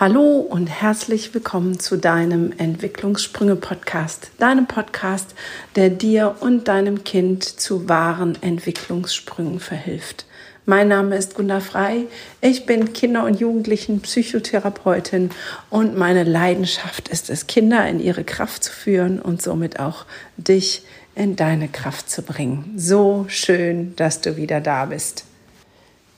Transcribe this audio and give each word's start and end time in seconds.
Hallo 0.00 0.38
und 0.38 0.68
herzlich 0.68 1.34
willkommen 1.34 1.80
zu 1.80 1.96
deinem 1.96 2.52
Entwicklungssprünge-Podcast, 2.56 4.30
deinem 4.38 4.68
Podcast, 4.68 5.34
der 5.74 5.90
dir 5.90 6.36
und 6.38 6.68
deinem 6.68 7.02
Kind 7.02 7.42
zu 7.42 7.88
wahren 7.88 8.40
Entwicklungssprüngen 8.40 9.58
verhilft. 9.58 10.24
Mein 10.66 10.86
Name 10.86 11.16
ist 11.16 11.34
Gunda 11.34 11.58
Frei, 11.58 12.04
ich 12.40 12.64
bin 12.64 12.92
Kinder- 12.92 13.24
und 13.24 13.40
Jugendlichen-Psychotherapeutin 13.40 15.30
und 15.68 15.98
meine 15.98 16.22
Leidenschaft 16.22 17.08
ist 17.08 17.28
es, 17.28 17.48
Kinder 17.48 17.84
in 17.88 17.98
ihre 17.98 18.22
Kraft 18.22 18.62
zu 18.62 18.72
führen 18.72 19.20
und 19.20 19.42
somit 19.42 19.80
auch 19.80 20.06
dich 20.36 20.82
in 21.16 21.34
deine 21.34 21.66
Kraft 21.66 22.08
zu 22.08 22.22
bringen. 22.22 22.72
So 22.76 23.24
schön, 23.26 23.96
dass 23.96 24.20
du 24.20 24.36
wieder 24.36 24.60
da 24.60 24.84
bist. 24.84 25.24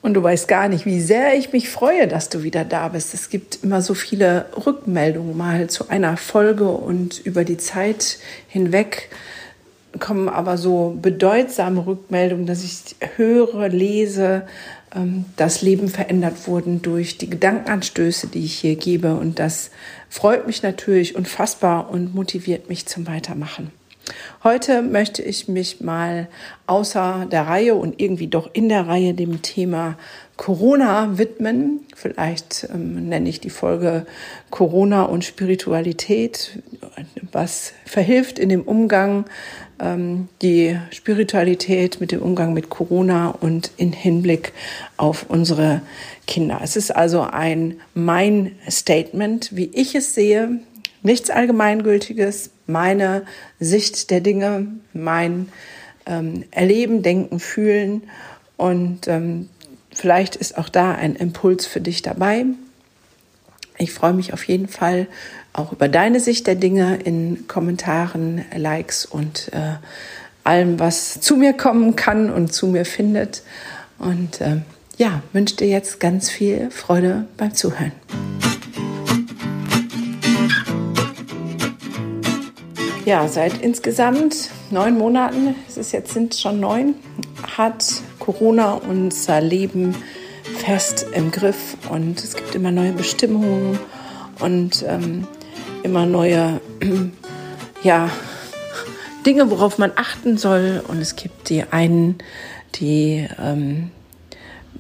Und 0.02 0.14
du 0.14 0.22
weißt 0.22 0.48
gar 0.48 0.68
nicht, 0.68 0.86
wie 0.86 1.00
sehr 1.00 1.36
ich 1.36 1.52
mich 1.52 1.68
freue, 1.68 2.08
dass 2.08 2.30
du 2.30 2.42
wieder 2.42 2.64
da 2.64 2.88
bist. 2.88 3.12
Es 3.12 3.28
gibt 3.28 3.62
immer 3.62 3.82
so 3.82 3.92
viele 3.92 4.46
Rückmeldungen 4.66 5.36
mal 5.36 5.68
zu 5.68 5.90
einer 5.90 6.16
Folge 6.16 6.68
und 6.68 7.18
über 7.18 7.44
die 7.44 7.58
Zeit 7.58 8.18
hinweg 8.48 9.10
kommen 9.98 10.28
aber 10.28 10.56
so 10.56 10.96
bedeutsame 11.00 11.84
Rückmeldungen, 11.84 12.46
dass 12.46 12.62
ich 12.62 12.96
höre, 13.16 13.68
lese, 13.68 14.46
ähm, 14.94 15.24
dass 15.36 15.62
Leben 15.62 15.88
verändert 15.88 16.46
wurden 16.46 16.80
durch 16.82 17.18
die 17.18 17.28
Gedankenanstöße, 17.28 18.28
die 18.28 18.44
ich 18.44 18.54
hier 18.54 18.76
gebe. 18.76 19.14
Und 19.14 19.38
das 19.38 19.70
freut 20.08 20.46
mich 20.46 20.62
natürlich 20.62 21.16
unfassbar 21.16 21.90
und 21.90 22.14
motiviert 22.14 22.68
mich 22.68 22.86
zum 22.86 23.06
Weitermachen. 23.06 23.72
Heute 24.42 24.80
möchte 24.80 25.20
ich 25.20 25.48
mich 25.48 25.82
mal 25.82 26.26
außer 26.66 27.26
der 27.30 27.46
Reihe 27.46 27.74
und 27.74 28.00
irgendwie 28.00 28.26
doch 28.26 28.48
in 28.54 28.70
der 28.70 28.86
Reihe 28.86 29.12
dem 29.12 29.42
Thema 29.42 29.98
Corona 30.38 31.18
widmen. 31.18 31.80
Vielleicht 31.94 32.66
ähm, 32.72 33.10
nenne 33.10 33.28
ich 33.28 33.40
die 33.40 33.50
Folge 33.50 34.06
Corona 34.48 35.02
und 35.02 35.26
Spiritualität, 35.26 36.62
was 37.32 37.74
verhilft 37.84 38.38
in 38.38 38.48
dem 38.48 38.62
Umgang 38.62 39.26
ähm, 39.78 40.28
die 40.40 40.78
Spiritualität 40.90 42.00
mit 42.00 42.10
dem 42.10 42.22
Umgang 42.22 42.54
mit 42.54 42.70
Corona 42.70 43.28
und 43.28 43.72
in 43.76 43.92
Hinblick 43.92 44.54
auf 44.96 45.26
unsere 45.28 45.82
Kinder. 46.26 46.60
Es 46.62 46.76
ist 46.76 46.96
also 46.96 47.20
ein 47.20 47.78
mein 47.92 48.52
Statement, 48.70 49.54
wie 49.54 49.70
ich 49.74 49.94
es 49.94 50.14
sehe, 50.14 50.60
nichts 51.02 51.30
Allgemeingültiges, 51.30 52.50
meine 52.66 53.24
Sicht 53.58 54.10
der 54.10 54.20
Dinge, 54.20 54.66
mein 54.92 55.48
ähm, 56.06 56.44
Erleben, 56.50 57.02
Denken, 57.02 57.40
Fühlen 57.40 58.02
und 58.56 59.08
ähm, 59.08 59.48
vielleicht 59.92 60.36
ist 60.36 60.58
auch 60.58 60.68
da 60.68 60.92
ein 60.92 61.16
Impuls 61.16 61.66
für 61.66 61.80
dich 61.80 62.02
dabei. 62.02 62.44
Ich 63.78 63.92
freue 63.92 64.12
mich 64.12 64.32
auf 64.34 64.44
jeden 64.44 64.68
Fall 64.68 65.06
auch 65.52 65.72
über 65.72 65.88
deine 65.88 66.20
Sicht 66.20 66.46
der 66.46 66.54
Dinge 66.54 66.96
in 66.96 67.46
Kommentaren, 67.48 68.44
Likes 68.54 69.06
und 69.06 69.50
äh, 69.52 69.76
allem, 70.44 70.78
was 70.78 71.20
zu 71.20 71.36
mir 71.36 71.54
kommen 71.54 71.96
kann 71.96 72.30
und 72.30 72.52
zu 72.52 72.66
mir 72.66 72.84
findet. 72.84 73.42
Und 73.98 74.40
äh, 74.40 74.58
ja, 74.96 75.22
wünsche 75.32 75.56
dir 75.56 75.68
jetzt 75.68 75.98
ganz 75.98 76.30
viel 76.30 76.70
Freude 76.70 77.26
beim 77.36 77.54
Zuhören. 77.54 77.92
Ja, 83.10 83.26
seit 83.26 83.60
insgesamt 83.60 84.50
neun 84.70 84.96
Monaten, 84.96 85.56
es 85.66 85.76
ist 85.76 85.90
jetzt 85.90 86.14
sind 86.14 86.36
schon 86.36 86.60
neun, 86.60 86.94
hat 87.56 87.84
Corona 88.20 88.74
unser 88.74 89.40
Leben 89.40 89.96
fest 90.58 91.06
im 91.12 91.32
Griff 91.32 91.76
und 91.90 92.22
es 92.22 92.36
gibt 92.36 92.54
immer 92.54 92.70
neue 92.70 92.92
Bestimmungen 92.92 93.80
und 94.38 94.84
ähm, 94.86 95.26
immer 95.82 96.06
neue 96.06 96.60
ja, 97.82 98.10
Dinge, 99.26 99.50
worauf 99.50 99.76
man 99.76 99.90
achten 99.96 100.38
soll. 100.38 100.80
Und 100.86 100.98
es 101.00 101.16
gibt 101.16 101.48
die 101.48 101.64
einen, 101.64 102.18
die 102.76 103.26
ähm, 103.42 103.90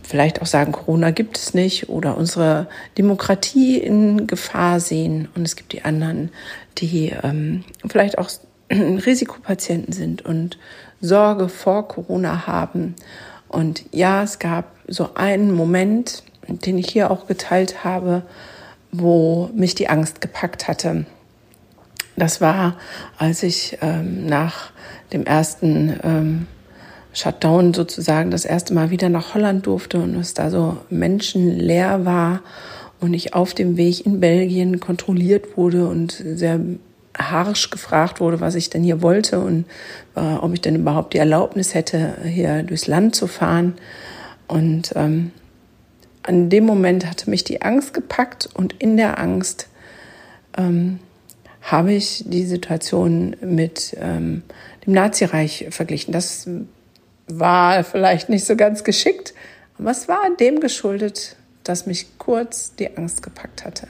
vielleicht 0.02 0.42
auch 0.42 0.46
sagen, 0.46 0.72
Corona 0.72 1.10
gibt 1.10 1.36
es 1.36 1.54
nicht 1.54 1.88
oder 1.88 2.16
unsere 2.16 2.68
Demokratie 2.98 3.78
in 3.78 4.26
Gefahr 4.26 4.80
sehen. 4.80 5.28
Und 5.34 5.42
es 5.42 5.56
gibt 5.56 5.72
die 5.72 5.82
anderen, 5.82 6.30
die 6.78 7.14
ähm, 7.22 7.64
vielleicht 7.88 8.18
auch 8.18 8.30
Risikopatienten 8.70 9.92
sind 9.92 10.24
und 10.24 10.58
Sorge 11.00 11.48
vor 11.48 11.88
Corona 11.88 12.46
haben. 12.46 12.94
Und 13.48 13.84
ja, 13.92 14.22
es 14.22 14.38
gab 14.38 14.72
so 14.86 15.14
einen 15.14 15.52
Moment, 15.52 16.22
den 16.46 16.78
ich 16.78 16.88
hier 16.88 17.10
auch 17.10 17.26
geteilt 17.26 17.84
habe, 17.84 18.22
wo 18.92 19.50
mich 19.54 19.74
die 19.74 19.88
Angst 19.88 20.20
gepackt 20.20 20.68
hatte. 20.68 21.06
Das 22.16 22.40
war, 22.40 22.76
als 23.18 23.42
ich 23.42 23.78
ähm, 23.80 24.26
nach 24.26 24.72
dem 25.12 25.24
ersten 25.24 25.98
ähm, 26.02 26.46
Shutdown 27.12 27.74
sozusagen 27.74 28.30
das 28.30 28.44
erste 28.44 28.74
Mal 28.74 28.90
wieder 28.90 29.08
nach 29.08 29.34
Holland 29.34 29.66
durfte 29.66 29.98
und 29.98 30.14
es 30.14 30.34
da 30.34 30.50
so 30.50 30.76
menschenleer 30.90 32.04
war 32.04 32.42
und 33.00 33.14
ich 33.14 33.34
auf 33.34 33.54
dem 33.54 33.76
Weg 33.76 34.06
in 34.06 34.20
Belgien 34.20 34.80
kontrolliert 34.80 35.56
wurde 35.56 35.88
und 35.88 36.12
sehr 36.12 36.60
harsch 37.18 37.70
gefragt 37.70 38.20
wurde, 38.20 38.40
was 38.40 38.54
ich 38.54 38.70
denn 38.70 38.82
hier 38.82 39.02
wollte 39.02 39.40
und 39.40 39.64
äh, 40.14 40.20
ob 40.20 40.52
ich 40.52 40.60
denn 40.60 40.76
überhaupt 40.76 41.14
die 41.14 41.18
Erlaubnis 41.18 41.74
hätte, 41.74 42.16
hier 42.24 42.62
durchs 42.62 42.86
Land 42.86 43.16
zu 43.16 43.26
fahren. 43.26 43.74
Und 44.46 44.92
ähm, 44.94 45.32
an 46.22 46.50
dem 46.50 46.64
Moment 46.64 47.06
hatte 47.06 47.30
mich 47.30 47.44
die 47.44 47.62
Angst 47.62 47.94
gepackt 47.94 48.48
und 48.54 48.74
in 48.78 48.96
der 48.96 49.18
Angst 49.18 49.68
ähm, 50.56 51.00
habe 51.62 51.92
ich 51.92 52.24
die 52.26 52.44
Situation 52.44 53.36
mit 53.40 53.96
ähm, 54.00 54.42
dem 54.86 54.94
Nazireich 54.94 55.66
verglichen. 55.70 56.12
Das 56.12 56.48
war 57.38 57.84
vielleicht 57.84 58.28
nicht 58.28 58.44
so 58.44 58.56
ganz 58.56 58.84
geschickt, 58.84 59.34
aber 59.78 59.90
es 59.90 60.08
war 60.08 60.22
dem 60.38 60.60
geschuldet, 60.60 61.36
dass 61.64 61.86
mich 61.86 62.18
kurz 62.18 62.74
die 62.74 62.96
Angst 62.96 63.22
gepackt 63.22 63.64
hatte. 63.64 63.86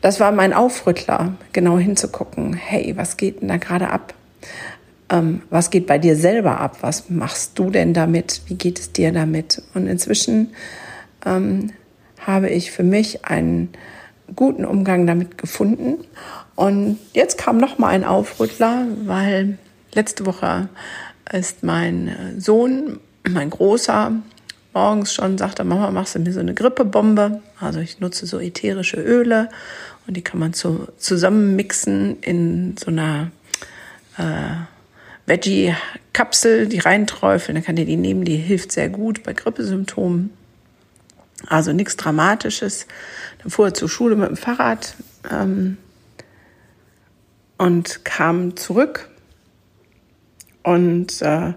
Das 0.00 0.20
war 0.20 0.30
mein 0.30 0.52
Aufrüttler, 0.52 1.34
genau 1.52 1.78
hinzugucken, 1.78 2.54
hey, 2.54 2.96
was 2.96 3.16
geht 3.16 3.40
denn 3.40 3.48
da 3.48 3.56
gerade 3.56 3.88
ab? 3.88 4.14
Ähm, 5.08 5.42
was 5.50 5.70
geht 5.70 5.86
bei 5.86 5.98
dir 5.98 6.16
selber 6.16 6.60
ab? 6.60 6.78
Was 6.80 7.10
machst 7.10 7.58
du 7.58 7.70
denn 7.70 7.94
damit? 7.94 8.42
Wie 8.46 8.54
geht 8.54 8.78
es 8.78 8.92
dir 8.92 9.12
damit? 9.12 9.62
Und 9.74 9.86
inzwischen 9.86 10.54
ähm, 11.24 11.72
habe 12.18 12.50
ich 12.50 12.70
für 12.72 12.82
mich 12.82 13.24
einen 13.24 13.70
guten 14.34 14.64
Umgang 14.64 15.06
damit 15.06 15.38
gefunden. 15.38 16.04
Und 16.56 16.98
jetzt 17.12 17.38
kam 17.38 17.58
noch 17.58 17.78
mal 17.78 17.88
ein 17.88 18.04
Aufrüttler, 18.04 18.86
weil 19.04 19.58
letzte 19.92 20.26
Woche 20.26 20.68
ist 21.32 21.62
mein 21.62 22.08
äh, 22.08 22.40
Sohn, 22.40 23.00
mein 23.28 23.50
Großer, 23.50 24.12
morgens 24.72 25.12
schon 25.12 25.38
sagte, 25.38 25.64
Mama, 25.64 25.90
machst 25.90 26.14
du 26.14 26.18
mir 26.18 26.32
so 26.32 26.40
eine 26.40 26.54
Grippebombe? 26.54 27.40
Also 27.58 27.80
ich 27.80 27.98
nutze 28.00 28.26
so 28.26 28.38
ätherische 28.38 29.00
Öle 29.00 29.48
und 30.06 30.16
die 30.16 30.22
kann 30.22 30.38
man 30.38 30.52
so 30.52 30.88
zusammenmixen 30.98 32.20
in 32.20 32.76
so 32.76 32.88
einer 32.88 33.30
äh, 34.18 34.66
Veggie-Kapsel, 35.26 36.68
die 36.68 36.78
reinträufeln. 36.78 37.56
Dann 37.56 37.64
kann 37.64 37.76
dir 37.76 37.86
die 37.86 37.96
nehmen, 37.96 38.24
die 38.24 38.36
hilft 38.36 38.70
sehr 38.70 38.88
gut 38.88 39.22
bei 39.22 39.32
Grippesymptomen. 39.32 40.30
Also 41.46 41.72
nichts 41.72 41.96
Dramatisches. 41.96 42.86
Dann 43.42 43.50
fuhr 43.50 43.68
er 43.68 43.74
zur 43.74 43.88
Schule 43.88 44.14
mit 44.14 44.28
dem 44.28 44.36
Fahrrad 44.36 44.94
ähm, 45.30 45.78
und 47.58 48.04
kam 48.04 48.56
zurück 48.56 49.08
und 50.66 51.22
äh, 51.22 51.52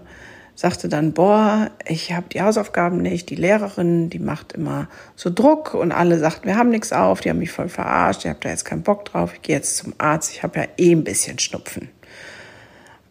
sagte 0.54 0.88
dann, 0.88 1.12
boah, 1.12 1.70
ich 1.84 2.12
habe 2.12 2.26
die 2.32 2.40
Hausaufgaben 2.40 3.02
nicht, 3.02 3.28
die 3.28 3.34
Lehrerin, 3.34 4.08
die 4.08 4.20
macht 4.20 4.52
immer 4.52 4.88
so 5.16 5.30
Druck 5.30 5.74
und 5.74 5.90
alle 5.90 6.18
sagten, 6.20 6.46
wir 6.46 6.56
haben 6.56 6.70
nichts 6.70 6.92
auf, 6.92 7.20
die 7.20 7.28
haben 7.28 7.40
mich 7.40 7.50
voll 7.50 7.68
verarscht, 7.68 8.24
ich 8.24 8.28
habe 8.28 8.38
da 8.40 8.50
jetzt 8.50 8.64
keinen 8.64 8.82
Bock 8.82 9.04
drauf, 9.06 9.32
ich 9.34 9.42
gehe 9.42 9.56
jetzt 9.56 9.78
zum 9.78 9.94
Arzt, 9.98 10.30
ich 10.32 10.44
habe 10.44 10.60
ja 10.60 10.66
eh 10.76 10.92
ein 10.92 11.02
bisschen 11.02 11.40
Schnupfen. 11.40 11.88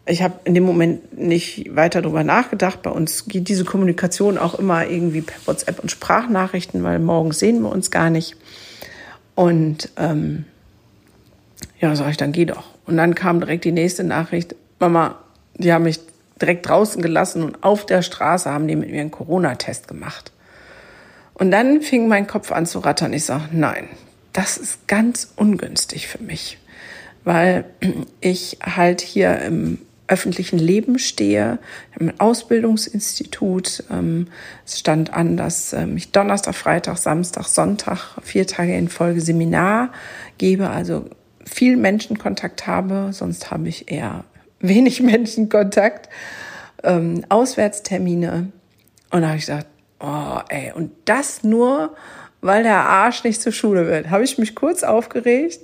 Ich 0.06 0.22
habe 0.22 0.40
in 0.44 0.54
dem 0.54 0.64
Moment 0.64 1.18
nicht 1.18 1.76
weiter 1.76 2.00
darüber 2.00 2.24
nachgedacht. 2.24 2.82
Bei 2.82 2.90
uns 2.90 3.26
geht 3.26 3.48
diese 3.48 3.64
Kommunikation 3.64 4.38
auch 4.38 4.58
immer 4.58 4.86
irgendwie 4.86 5.20
per 5.20 5.46
WhatsApp 5.46 5.78
und 5.80 5.90
Sprachnachrichten, 5.90 6.82
weil 6.82 6.98
morgen 6.98 7.32
sehen 7.32 7.60
wir 7.60 7.70
uns 7.70 7.90
gar 7.90 8.08
nicht. 8.08 8.36
Und 9.34 9.90
ähm, 9.98 10.46
ja, 11.78 11.94
sag 11.94 12.10
ich, 12.10 12.16
dann 12.16 12.32
geh 12.32 12.46
doch. 12.46 12.70
Und 12.86 12.96
dann 12.96 13.14
kam 13.14 13.38
direkt 13.40 13.64
die 13.64 13.72
nächste 13.72 14.02
Nachricht, 14.02 14.56
Mama, 14.80 15.18
die 15.60 15.72
haben 15.72 15.84
mich 15.84 16.00
direkt 16.40 16.68
draußen 16.68 17.02
gelassen 17.02 17.42
und 17.42 17.62
auf 17.62 17.86
der 17.86 18.02
Straße 18.02 18.50
haben 18.50 18.66
die 18.66 18.76
mit 18.76 18.90
mir 18.90 19.00
einen 19.00 19.10
Corona-Test 19.10 19.88
gemacht. 19.88 20.32
Und 21.34 21.50
dann 21.50 21.80
fing 21.82 22.08
mein 22.08 22.26
Kopf 22.26 22.52
an 22.52 22.66
zu 22.66 22.80
rattern. 22.80 23.12
Ich 23.12 23.24
sage, 23.24 23.44
nein, 23.52 23.88
das 24.32 24.56
ist 24.56 24.88
ganz 24.88 25.32
ungünstig 25.36 26.08
für 26.08 26.22
mich, 26.22 26.58
weil 27.24 27.64
ich 28.20 28.58
halt 28.62 29.00
hier 29.00 29.38
im 29.40 29.78
öffentlichen 30.10 30.58
Leben 30.58 30.98
stehe. 30.98 31.58
Im 31.98 32.12
Ausbildungsinstitut 32.18 33.84
ähm, 33.90 34.26
es 34.66 34.78
stand 34.78 35.14
an, 35.14 35.36
dass 35.36 35.72
ähm, 35.72 35.96
ich 35.96 36.10
Donnerstag, 36.10 36.56
Freitag, 36.56 36.98
Samstag, 36.98 37.46
Sonntag 37.46 38.18
vier 38.22 38.46
Tage 38.46 38.76
in 38.76 38.88
Folge 38.88 39.20
Seminar 39.20 39.92
gebe, 40.36 40.68
also 40.68 41.04
viel 41.44 41.76
Menschenkontakt 41.76 42.66
habe. 42.66 43.10
Sonst 43.12 43.52
habe 43.52 43.68
ich 43.68 43.90
eher 43.90 44.24
wenig 44.60 45.02
Menschenkontakt. 45.02 46.08
Ähm, 46.82 47.24
Auswärtstermine. 47.28 48.52
Und 49.10 49.20
da 49.20 49.28
habe 49.28 49.36
ich 49.36 49.46
gesagt, 49.46 49.66
oh, 50.00 50.38
ey, 50.48 50.72
und 50.72 50.92
das 51.04 51.42
nur 51.42 51.94
weil 52.40 52.62
der 52.62 52.88
Arsch 52.88 53.24
nicht 53.24 53.42
zur 53.42 53.52
Schule 53.52 53.86
wird. 53.86 54.10
Habe 54.10 54.24
ich 54.24 54.38
mich 54.38 54.54
kurz 54.54 54.82
aufgeregt, 54.82 55.60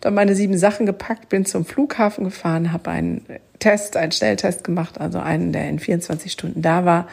dann 0.00 0.14
meine 0.14 0.34
sieben 0.34 0.56
Sachen 0.56 0.86
gepackt, 0.86 1.28
bin 1.28 1.44
zum 1.44 1.64
Flughafen 1.64 2.24
gefahren, 2.24 2.72
habe 2.72 2.90
einen 2.90 3.24
Test, 3.58 3.96
einen 3.96 4.12
Schnelltest 4.12 4.64
gemacht, 4.64 5.00
also 5.00 5.18
einen, 5.18 5.52
der 5.52 5.68
in 5.68 5.78
24 5.78 6.32
Stunden 6.32 6.62
da 6.62 6.84
war, 6.84 7.08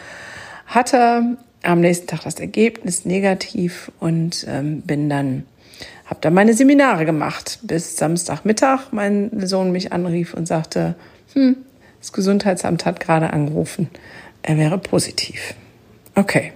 hatte 0.66 1.38
am 1.63 1.81
nächsten 1.81 2.07
Tag 2.07 2.24
das 2.24 2.39
Ergebnis 2.39 3.06
negativ 3.06 3.92
und 4.00 4.45
ähm, 4.48 4.81
bin 4.81 5.10
dann 5.10 5.44
habe 6.06 6.22
dann 6.22 6.34
meine 6.34 6.54
Seminare 6.54 7.04
gemacht, 7.06 7.60
bis 7.63 7.98
Samstagmittag 7.98 8.92
mein 8.92 9.30
Sohn 9.45 9.74
mich 9.74 9.92
anrief 9.92 10.34
und 10.34 10.48
sagte, 10.48 10.95
hm, 11.33 11.57
das 12.00 12.13
Gesundheitsamt 12.13 12.85
hat 12.85 13.00
gerade 13.00 13.31
angerufen, 13.31 13.89
er 14.44 14.57
wäre 14.57 14.77
positiv. 14.77 15.56
Okay, 16.15 16.53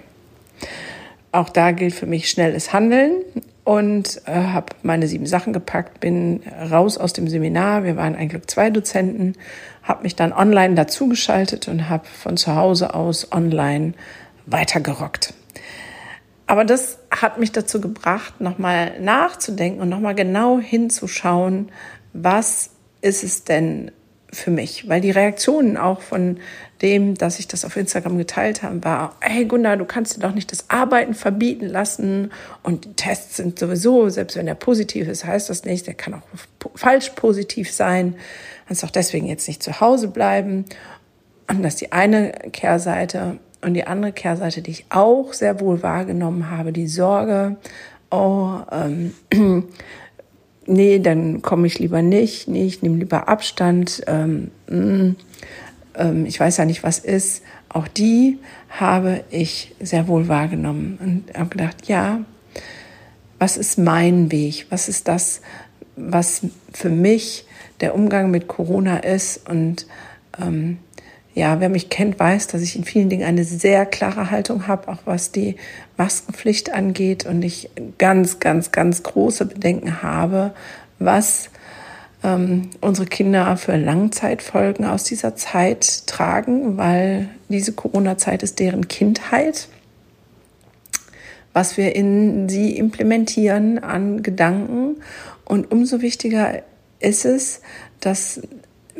auch 1.32 1.48
da 1.48 1.70
gilt 1.70 1.94
für 1.94 2.06
mich 2.06 2.28
schnelles 2.28 2.74
Handeln 2.74 3.22
und 3.64 4.20
äh, 4.26 4.32
habe 4.32 4.66
meine 4.82 5.06
sieben 5.06 5.24
Sachen 5.24 5.54
gepackt, 5.54 6.00
bin 6.00 6.42
raus 6.70 6.98
aus 6.98 7.14
dem 7.14 7.26
Seminar. 7.26 7.84
Wir 7.84 7.96
waren 7.96 8.14
eigentlich 8.14 8.46
zwei 8.48 8.68
Dozenten, 8.68 9.34
habe 9.82 10.02
mich 10.02 10.14
dann 10.14 10.34
online 10.34 10.74
dazugeschaltet 10.74 11.68
und 11.68 11.88
habe 11.88 12.04
von 12.06 12.36
zu 12.36 12.54
Hause 12.54 12.92
aus 12.92 13.32
online 13.32 13.94
weitergerockt. 14.44 15.32
Aber 16.46 16.66
das 16.66 16.98
hat 17.10 17.38
mich 17.38 17.50
dazu 17.50 17.80
gebracht, 17.80 18.42
nochmal 18.42 19.00
nachzudenken 19.00 19.80
und 19.80 19.88
nochmal 19.88 20.14
genau 20.14 20.58
hinzuschauen, 20.58 21.70
was 22.12 22.70
ist 23.00 23.24
es 23.24 23.44
denn 23.44 23.90
für 24.32 24.50
mich, 24.50 24.88
weil 24.88 25.00
die 25.02 25.10
Reaktionen 25.10 25.76
auch 25.76 26.00
von 26.00 26.38
dem, 26.80 27.14
dass 27.14 27.38
ich 27.38 27.48
das 27.48 27.64
auf 27.64 27.76
Instagram 27.76 28.16
geteilt 28.16 28.62
habe, 28.62 28.82
war, 28.82 29.16
hey 29.20 29.44
Gunnar, 29.44 29.76
du 29.76 29.84
kannst 29.84 30.16
dir 30.16 30.20
doch 30.20 30.34
nicht 30.34 30.50
das 30.50 30.70
Arbeiten 30.70 31.14
verbieten 31.14 31.66
lassen. 31.66 32.32
Und 32.62 32.84
die 32.84 32.94
Tests 32.94 33.36
sind 33.36 33.58
sowieso, 33.58 34.08
selbst 34.08 34.36
wenn 34.36 34.48
er 34.48 34.54
positiv 34.54 35.06
ist, 35.06 35.26
heißt 35.26 35.50
das 35.50 35.64
nicht, 35.64 35.86
der 35.86 35.94
kann 35.94 36.14
auch 36.14 36.22
falsch 36.74 37.10
positiv 37.10 37.70
sein, 37.70 38.16
kannst 38.66 38.84
auch 38.84 38.90
deswegen 38.90 39.26
jetzt 39.26 39.46
nicht 39.46 39.62
zu 39.62 39.80
Hause 39.80 40.08
bleiben. 40.08 40.64
Und 41.48 41.62
das 41.62 41.74
ist 41.74 41.82
die 41.82 41.92
eine 41.92 42.32
Kehrseite 42.52 43.38
und 43.60 43.74
die 43.74 43.86
andere 43.86 44.12
Kehrseite, 44.12 44.62
die 44.62 44.70
ich 44.70 44.86
auch 44.88 45.34
sehr 45.34 45.60
wohl 45.60 45.82
wahrgenommen 45.82 46.50
habe, 46.50 46.72
die 46.72 46.88
Sorge, 46.88 47.56
oh, 48.10 48.58
ähm, 48.72 49.14
nee, 50.66 50.98
dann 50.98 51.42
komme 51.42 51.66
ich 51.66 51.78
lieber 51.78 52.02
nicht, 52.02 52.48
nee, 52.48 52.64
ich 52.64 52.82
nehme 52.82 52.98
lieber 52.98 53.28
Abstand, 53.28 54.02
ähm, 54.06 54.50
mm, 54.68 55.16
ähm, 55.94 56.26
ich 56.26 56.38
weiß 56.38 56.56
ja 56.56 56.64
nicht, 56.64 56.82
was 56.82 56.98
ist. 56.98 57.42
Auch 57.68 57.88
die 57.88 58.38
habe 58.68 59.24
ich 59.30 59.74
sehr 59.80 60.08
wohl 60.08 60.28
wahrgenommen 60.28 60.98
und 61.00 61.38
habe 61.38 61.50
gedacht, 61.50 61.86
ja, 61.86 62.20
was 63.38 63.56
ist 63.56 63.78
mein 63.78 64.30
Weg? 64.30 64.66
Was 64.70 64.88
ist 64.88 65.08
das, 65.08 65.40
was 65.96 66.42
für 66.72 66.90
mich 66.90 67.44
der 67.80 67.94
Umgang 67.94 68.30
mit 68.30 68.46
Corona 68.46 68.98
ist? 68.98 69.48
Und 69.48 69.86
ähm, 70.40 70.78
ja, 71.34 71.60
wer 71.60 71.68
mich 71.68 71.88
kennt, 71.88 72.18
weiß, 72.18 72.48
dass 72.48 72.60
ich 72.60 72.76
in 72.76 72.84
vielen 72.84 73.08
Dingen 73.08 73.24
eine 73.26 73.44
sehr 73.44 73.86
klare 73.86 74.30
Haltung 74.30 74.66
habe, 74.66 74.88
auch 74.88 74.98
was 75.06 75.32
die 75.32 75.56
Maskenpflicht 75.96 76.72
angeht 76.72 77.24
und 77.24 77.42
ich 77.42 77.70
ganz, 77.98 78.38
ganz, 78.38 78.70
ganz 78.70 79.02
große 79.02 79.46
Bedenken 79.46 80.02
habe, 80.02 80.52
was 80.98 81.48
ähm, 82.22 82.70
unsere 82.80 83.06
Kinder 83.06 83.56
für 83.56 83.76
Langzeitfolgen 83.76 84.84
aus 84.84 85.04
dieser 85.04 85.34
Zeit 85.34 86.06
tragen, 86.06 86.76
weil 86.76 87.28
diese 87.48 87.72
Corona-Zeit 87.72 88.42
ist 88.42 88.60
deren 88.60 88.88
Kindheit. 88.88 89.68
Was 91.54 91.76
wir 91.76 91.94
in 91.94 92.48
sie 92.48 92.76
implementieren 92.76 93.78
an 93.78 94.22
Gedanken. 94.22 95.02
Und 95.44 95.70
umso 95.70 96.00
wichtiger 96.00 96.62
ist 97.00 97.24
es, 97.24 97.60
dass 98.00 98.40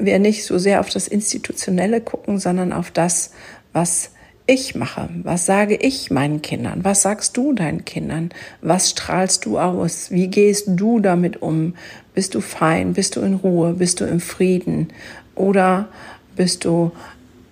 wir 0.04 0.18
nicht 0.18 0.44
so 0.44 0.58
sehr 0.58 0.80
auf 0.80 0.90
das 0.90 1.08
Institutionelle 1.08 2.00
gucken, 2.00 2.38
sondern 2.38 2.72
auf 2.72 2.90
das, 2.90 3.32
was 3.72 4.10
ich 4.46 4.74
mache. 4.74 5.08
Was 5.22 5.46
sage 5.46 5.76
ich 5.76 6.10
meinen 6.10 6.42
Kindern? 6.42 6.84
Was 6.84 7.02
sagst 7.02 7.36
du 7.36 7.52
deinen 7.52 7.84
Kindern? 7.84 8.30
Was 8.60 8.90
strahlst 8.90 9.46
du 9.46 9.58
aus? 9.58 10.10
Wie 10.10 10.28
gehst 10.28 10.64
du 10.68 11.00
damit 11.00 11.40
um? 11.42 11.74
Bist 12.14 12.34
du 12.34 12.40
fein? 12.40 12.92
Bist 12.92 13.16
du 13.16 13.20
in 13.20 13.34
Ruhe? 13.34 13.74
Bist 13.74 14.00
du 14.00 14.04
im 14.04 14.20
Frieden? 14.20 14.88
Oder 15.34 15.88
bist 16.36 16.64
du 16.64 16.92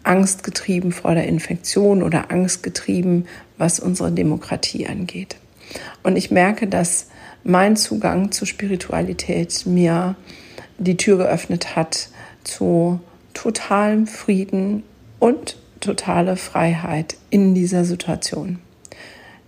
angstgetrieben 0.02 0.92
vor 0.92 1.14
der 1.14 1.26
Infektion 1.26 2.02
oder 2.02 2.30
angstgetrieben, 2.30 3.26
was 3.58 3.78
unsere 3.80 4.10
Demokratie 4.10 4.86
angeht? 4.86 5.36
Und 6.02 6.16
ich 6.16 6.30
merke, 6.30 6.66
dass 6.66 7.06
mein 7.44 7.76
Zugang 7.76 8.32
zur 8.32 8.46
Spiritualität 8.46 9.64
mir 9.66 10.16
die 10.78 10.96
Tür 10.96 11.18
geöffnet 11.18 11.76
hat 11.76 12.08
zu 12.44 13.00
totalem 13.34 14.06
Frieden 14.06 14.82
und 15.18 15.56
totale 15.80 16.36
Freiheit 16.36 17.16
in 17.30 17.54
dieser 17.54 17.84
Situation. 17.84 18.58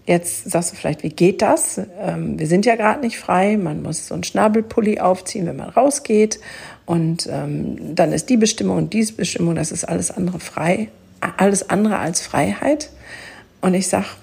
Jetzt 0.05 0.50
sagst 0.50 0.73
du 0.73 0.77
vielleicht, 0.77 1.05
wie 1.05 1.11
geht 1.11 1.43
das? 1.43 1.81
Ähm, 2.00 2.39
wir 2.39 2.49
sind 2.49 2.67
ja 2.67 2.75
gerade 2.75 3.00
nicht 3.00 3.19
frei. 3.19 3.56
Man 3.56 3.83
muss 3.83 4.09
so 4.09 4.15
einen 4.15 4.25
Schnabelpulli 4.25 4.99
aufziehen, 4.99 5.47
wenn 5.47 5.56
man 5.56 5.69
rausgeht. 5.69 6.41
Und 6.87 7.29
ähm, 7.31 7.94
dann 7.94 8.12
ist 8.12 8.29
die 8.29 8.37
Bestimmung 8.37 8.79
und 8.79 8.93
diese 8.93 9.12
Bestimmung, 9.12 9.55
das 9.55 9.71
ist 9.71 9.85
alles 9.85 10.11
andere 10.11 10.41
frei, 10.41 10.89
alles 11.37 11.71
andere 11.71 11.99
als 11.99 12.21
Freiheit. 12.21 12.91
Und 13.61 13.75
ich 13.75 13.87
sag, 13.87 14.17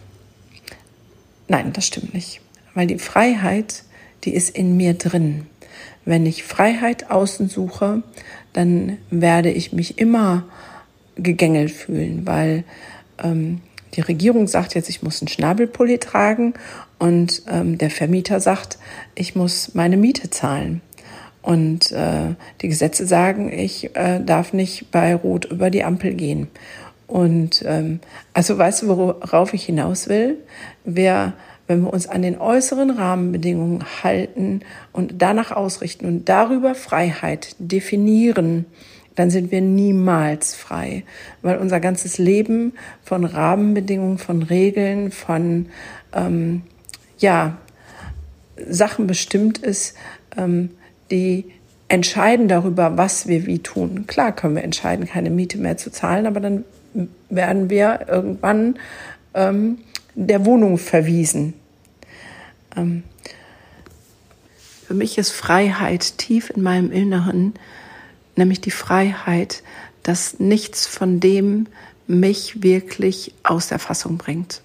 nein, 1.48 1.72
das 1.72 1.86
stimmt 1.86 2.14
nicht. 2.14 2.42
Weil 2.74 2.88
die 2.88 3.00
Freiheit, 3.00 3.84
die 4.26 4.34
ist 4.34 4.50
in 4.50 4.76
mir 4.76 4.96
drin. 4.96 5.48
Wenn 6.04 6.26
ich 6.26 6.44
Freiheit 6.44 7.10
außen 7.10 7.48
suche, 7.48 8.04
dann 8.54 8.98
werde 9.10 9.52
ich 9.52 9.74
mich 9.74 9.98
immer 9.98 10.46
gegängelt 11.16 11.72
fühlen, 11.72 12.26
weil 12.26 12.64
ähm, 13.22 13.62
die 13.96 14.02
Regierung 14.02 14.48
sagt 14.48 14.76
jetzt, 14.76 14.90
ich 14.90 15.02
muss 15.02 15.22
einen 15.22 15.28
Schnabelpulli 15.28 15.98
tragen 15.98 16.54
und 17.00 17.44
ähm, 17.48 17.78
der 17.78 17.90
Vermieter 17.90 18.40
sagt, 18.40 18.78
ich 19.16 19.36
muss 19.36 19.74
meine 19.74 19.98
Miete 19.98 20.30
zahlen. 20.30 20.82
Und 21.42 21.92
äh, 21.94 22.36
die 22.62 22.68
Gesetze 22.68 23.08
sagen, 23.08 23.52
ich 23.52 23.96
äh, 23.96 24.20
darf 24.24 24.54
nicht 24.54 24.92
bei 24.92 25.16
Rot 25.16 25.46
über 25.46 25.70
die 25.70 25.84
Ampel 25.84 26.14
gehen. 26.14 26.48
Und 27.08 27.64
ähm, 27.66 28.02
also 28.34 28.58
weißt 28.58 28.84
du, 28.84 28.88
worauf 28.90 29.54
ich 29.54 29.64
hinaus 29.64 30.10
will? 30.10 30.38
Wer, 30.84 31.34
wenn 31.70 31.84
wir 31.84 31.94
uns 31.94 32.08
an 32.08 32.24
den 32.24 32.40
äußeren 32.40 32.90
Rahmenbedingungen 32.90 33.86
halten 34.04 34.62
und 34.92 35.22
danach 35.22 35.52
ausrichten 35.52 36.08
und 36.08 36.28
darüber 36.28 36.74
Freiheit 36.74 37.56
definieren, 37.60 38.66
dann 39.16 39.30
sind 39.30 39.52
wir 39.52 39.62
niemals 39.62 40.56
frei, 40.56 41.04
weil 41.44 41.60
unser 41.60 41.80
ganzes 41.80 42.18
Leben 42.18 42.74
von 43.04 43.24
Rahmenbedingungen, 43.24 44.18
von 44.18 44.42
Regeln, 44.42 45.12
von 45.12 45.68
ähm, 46.12 46.64
ja 47.20 47.58
Sachen 48.68 49.06
bestimmt 49.06 49.60
ist, 49.60 49.96
ähm, 50.38 50.72
die 51.12 51.52
entscheiden 51.88 52.48
darüber, 52.48 52.98
was 52.98 53.28
wir 53.28 53.46
wie 53.46 53.60
tun. 53.60 54.06
Klar 54.08 54.36
können 54.36 54.56
wir 54.56 54.64
entscheiden, 54.64 55.06
keine 55.06 55.30
Miete 55.30 55.60
mehr 55.60 55.78
zu 55.78 55.92
zahlen, 55.92 56.26
aber 56.26 56.40
dann 56.40 56.66
werden 57.30 57.70
wir 57.70 58.08
irgendwann 58.08 58.80
ähm, 59.36 59.78
der 60.28 60.46
Wohnung 60.46 60.78
verwiesen. 60.78 61.54
Ähm, 62.76 63.04
für 64.86 64.94
mich 64.94 65.18
ist 65.18 65.32
Freiheit 65.32 66.18
tief 66.18 66.50
in 66.50 66.62
meinem 66.62 66.92
Inneren 66.92 67.54
nämlich 68.40 68.62
die 68.62 68.72
Freiheit, 68.72 69.62
dass 70.02 70.40
nichts 70.40 70.88
von 70.88 71.20
dem 71.20 71.68
mich 72.08 72.64
wirklich 72.64 73.36
aus 73.44 73.68
der 73.68 73.78
Fassung 73.78 74.18
bringt. 74.18 74.64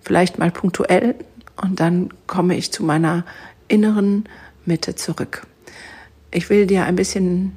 Vielleicht 0.00 0.38
mal 0.38 0.50
punktuell 0.50 1.14
und 1.60 1.78
dann 1.78 2.08
komme 2.26 2.56
ich 2.56 2.72
zu 2.72 2.82
meiner 2.82 3.26
inneren 3.68 4.24
Mitte 4.64 4.94
zurück. 4.94 5.46
Ich 6.30 6.48
will 6.48 6.66
dir 6.66 6.86
ein 6.86 6.96
bisschen 6.96 7.52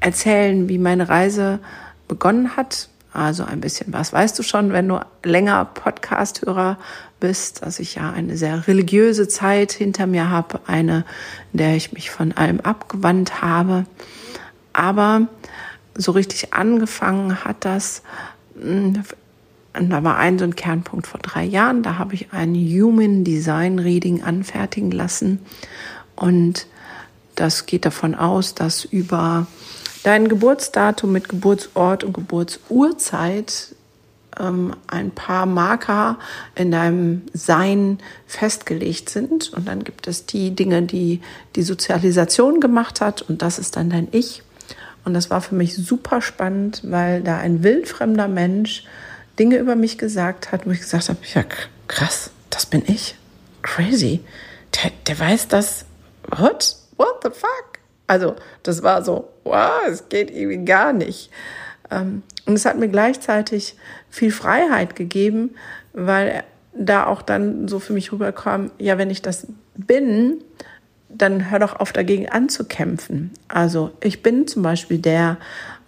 erzählen, 0.00 0.68
wie 0.68 0.78
meine 0.78 1.08
Reise 1.08 1.60
begonnen 2.08 2.56
hat. 2.56 2.88
Also 3.14 3.44
ein 3.44 3.60
bisschen 3.60 3.92
was 3.92 4.12
weißt 4.12 4.38
du 4.38 4.42
schon, 4.42 4.72
wenn 4.72 4.88
du 4.88 5.00
länger 5.22 5.64
Podcast-Hörer 5.64 6.78
bist, 7.20 7.62
dass 7.62 7.78
ich 7.78 7.94
ja 7.94 8.10
eine 8.10 8.36
sehr 8.36 8.66
religiöse 8.66 9.28
Zeit 9.28 9.72
hinter 9.72 10.06
mir 10.06 10.30
habe, 10.30 10.60
eine, 10.66 11.04
in 11.52 11.58
der 11.58 11.76
ich 11.76 11.92
mich 11.92 12.10
von 12.10 12.32
allem 12.32 12.60
abgewandt 12.60 13.40
habe 13.40 13.86
aber 14.74 15.28
so 15.94 16.12
richtig 16.12 16.52
angefangen 16.52 17.44
hat 17.44 17.64
das, 17.64 18.02
hm, 18.60 19.02
da 19.72 20.04
war 20.04 20.18
ein 20.18 20.38
so 20.38 20.44
ein 20.44 20.54
Kernpunkt 20.54 21.06
vor 21.06 21.20
drei 21.20 21.44
Jahren, 21.44 21.82
da 21.82 21.96
habe 21.96 22.14
ich 22.14 22.32
ein 22.32 22.54
Human 22.54 23.24
Design 23.24 23.78
Reading 23.78 24.22
anfertigen 24.22 24.90
lassen. 24.90 25.40
Und 26.14 26.66
das 27.34 27.66
geht 27.66 27.84
davon 27.84 28.14
aus, 28.14 28.54
dass 28.54 28.84
über 28.84 29.46
dein 30.04 30.28
Geburtsdatum 30.28 31.10
mit 31.10 31.28
Geburtsort 31.28 32.04
und 32.04 32.12
Geburtsurzeit 32.12 33.74
ähm, 34.38 34.74
ein 34.86 35.10
paar 35.10 35.46
Marker 35.46 36.18
in 36.54 36.70
deinem 36.70 37.22
Sein 37.32 37.98
festgelegt 38.26 39.10
sind. 39.10 39.52
Und 39.52 39.66
dann 39.66 39.82
gibt 39.82 40.06
es 40.06 40.26
die 40.26 40.54
Dinge, 40.54 40.82
die 40.82 41.20
die 41.56 41.62
Sozialisation 41.62 42.60
gemacht 42.60 43.00
hat. 43.00 43.22
Und 43.22 43.42
das 43.42 43.58
ist 43.58 43.76
dann 43.76 43.90
dein 43.90 44.08
Ich. 44.12 44.42
Und 45.04 45.14
das 45.14 45.30
war 45.30 45.40
für 45.40 45.54
mich 45.54 45.74
super 45.74 46.20
spannend, 46.22 46.82
weil 46.84 47.22
da 47.22 47.38
ein 47.38 47.62
wildfremder 47.62 48.28
Mensch 48.28 48.84
Dinge 49.38 49.56
über 49.56 49.74
mich 49.74 49.98
gesagt 49.98 50.52
hat, 50.52 50.66
wo 50.66 50.70
ich 50.70 50.80
gesagt 50.80 51.08
habe, 51.08 51.18
ja 51.34 51.44
krass, 51.88 52.30
das 52.50 52.66
bin 52.66 52.82
ich. 52.86 53.16
Crazy. 53.62 54.20
Der, 54.74 54.92
der 55.06 55.18
weiß 55.18 55.48
das. 55.48 55.86
What? 56.28 56.76
What 56.96 57.20
the 57.22 57.30
fuck? 57.30 57.80
Also 58.06 58.36
das 58.62 58.82
war 58.82 59.02
so, 59.02 59.28
wow, 59.44 59.82
es 59.88 60.08
geht 60.08 60.30
irgendwie 60.30 60.64
gar 60.64 60.92
nicht. 60.92 61.30
Ähm, 61.90 62.22
und 62.46 62.54
es 62.54 62.64
hat 62.64 62.78
mir 62.78 62.88
gleichzeitig 62.88 63.76
viel 64.10 64.30
Freiheit 64.30 64.96
gegeben, 64.96 65.54
weil 65.92 66.44
da 66.72 67.06
auch 67.06 67.22
dann 67.22 67.68
so 67.68 67.78
für 67.78 67.92
mich 67.92 68.12
rüberkam, 68.12 68.70
ja, 68.78 68.98
wenn 68.98 69.10
ich 69.10 69.22
das 69.22 69.46
bin, 69.76 70.42
dann 71.08 71.50
hör 71.50 71.60
doch 71.60 71.78
auf 71.78 71.92
dagegen 71.92 72.28
anzukämpfen. 72.28 73.30
Also 73.48 73.92
ich 74.02 74.22
bin 74.22 74.46
zum 74.48 74.62
Beispiel 74.62 74.98
der 74.98 75.38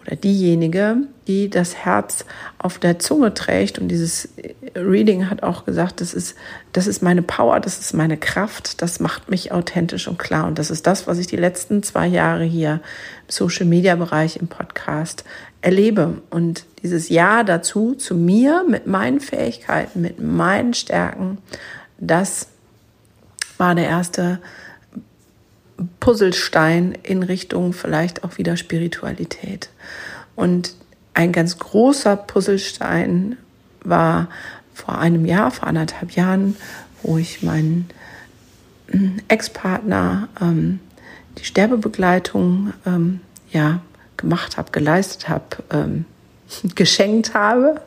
oder 0.07 0.17
diejenige, 0.17 0.99
die 1.27 1.51
das 1.51 1.75
Herz 1.77 2.25
auf 2.59 2.79
der 2.79 2.99
Zunge 2.99 3.35
trägt. 3.35 3.79
Und 3.79 3.89
dieses 3.89 4.29
Reading 4.75 5.29
hat 5.29 5.43
auch 5.43 5.65
gesagt, 5.65 6.01
das 6.01 6.15
ist, 6.15 6.37
das 6.73 6.87
ist 6.87 7.03
meine 7.03 7.23
Power, 7.23 7.59
das 7.61 7.79
ist 7.79 7.93
meine 7.93 8.17
Kraft, 8.17 8.83
das 8.83 9.01
macht 9.01 9.29
mich 9.31 9.53
authentisch 9.53 10.07
und 10.07 10.19
klar. 10.19 10.47
Und 10.47 10.59
das 10.59 10.71
ist 10.71 10.87
das, 10.87 11.07
was 11.07 11.19
ich 11.19 11.27
die 11.27 11.37
letzten 11.37 11.83
zwei 11.83 12.07
Jahre 12.07 12.45
hier 12.45 12.75
im 12.75 13.29
Social 13.29 13.67
Media 13.67 13.97
Bereich 13.97 14.37
im 14.37 14.49
Podcast 14.49 15.25
erlebe. 15.61 16.23
Und 16.31 16.65
dieses 16.83 17.09
Ja 17.09 17.43
dazu, 17.43 17.95
zu 17.95 18.15
mir, 18.15 18.65
mit 18.69 18.87
meinen 18.87 19.21
Fähigkeiten, 19.21 20.01
mit 20.01 20.21
meinen 20.21 20.75
Stärken, 20.75 21.39
das 21.99 22.49
war 23.59 23.75
der 23.75 23.87
erste 23.87 24.39
Puzzlestein 26.01 26.97
in 27.03 27.23
Richtung 27.23 27.73
vielleicht 27.73 28.25
auch 28.25 28.39
wieder 28.39 28.57
Spiritualität. 28.57 29.69
Und 30.35 30.75
ein 31.15 31.33
ganz 31.33 31.59
großer 31.59 32.17
Puzzlestein 32.17 33.37
war 33.83 34.29
vor 34.75 34.99
einem 34.99 35.25
Jahr, 35.25 35.51
vor 35.51 35.69
anderthalb 35.69 36.13
Jahren, 36.13 36.57
wo 37.03 37.19
ich 37.19 37.43
meinen 37.43 37.89
hm, 38.89 39.17
Ex-Partner 39.29 40.29
ähm, 40.41 40.81
die 41.39 41.45
Sterbebegleitung 41.45 42.73
ähm, 42.85 43.21
ja, 43.51 43.81
gemacht 44.17 44.57
habe, 44.57 44.71
geleistet 44.73 45.29
habe, 45.29 45.45
ähm, 45.71 46.05
geschenkt 46.75 47.35
habe. 47.35 47.81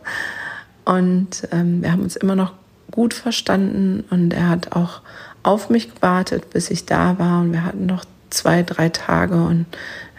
Und 0.85 1.47
ähm, 1.51 1.83
wir 1.83 1.91
haben 1.91 2.01
uns 2.01 2.15
immer 2.15 2.35
noch 2.35 2.53
gut 2.91 3.13
verstanden 3.13 4.03
und 4.09 4.33
er 4.33 4.49
hat 4.49 4.73
auch 4.73 5.01
auf 5.43 5.69
mich 5.69 5.93
gewartet, 5.95 6.49
bis 6.49 6.69
ich 6.69 6.85
da 6.85 7.17
war. 7.19 7.41
Und 7.41 7.53
wir 7.53 7.63
hatten 7.63 7.85
noch 7.85 8.05
zwei, 8.29 8.63
drei 8.63 8.89
Tage 8.89 9.35
und 9.35 9.65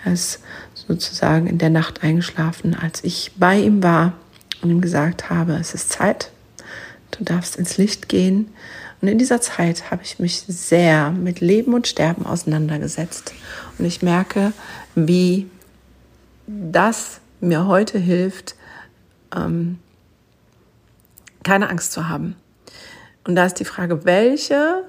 er 0.04 0.12
ist 0.12 0.40
sozusagen 0.74 1.46
in 1.46 1.58
der 1.58 1.70
Nacht 1.70 2.02
eingeschlafen, 2.02 2.74
als 2.74 3.04
ich 3.04 3.32
bei 3.36 3.58
ihm 3.58 3.82
war 3.82 4.14
und 4.62 4.70
ihm 4.70 4.80
gesagt 4.80 5.30
habe, 5.30 5.54
es 5.54 5.74
ist 5.74 5.90
Zeit, 5.90 6.30
du 7.10 7.24
darfst 7.24 7.56
ins 7.56 7.76
Licht 7.76 8.08
gehen. 8.08 8.48
Und 9.00 9.08
in 9.08 9.18
dieser 9.18 9.40
Zeit 9.40 9.90
habe 9.90 10.02
ich 10.02 10.18
mich 10.18 10.44
sehr 10.46 11.10
mit 11.10 11.40
Leben 11.40 11.72
und 11.72 11.86
Sterben 11.86 12.26
auseinandergesetzt. 12.26 13.32
Und 13.78 13.86
ich 13.86 14.02
merke, 14.02 14.52
wie 14.94 15.48
das 16.46 17.20
mir 17.40 17.66
heute 17.66 17.98
hilft, 17.98 18.56
ähm, 19.34 19.78
keine 21.42 21.70
Angst 21.70 21.92
zu 21.92 22.08
haben. 22.08 22.36
Und 23.24 23.36
da 23.36 23.44
ist 23.44 23.60
die 23.60 23.64
Frage, 23.64 24.04
welche 24.04 24.84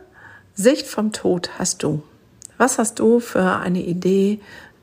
Sicht 0.54 0.88
vom 0.88 1.12
Tod 1.12 1.52
hast 1.60 1.84
du? 1.84 2.04
Was 2.58 2.78
hast 2.78 3.00
du 3.00 3.20
für 3.20 3.58
eine 3.60 3.82
Idee, 3.82 4.40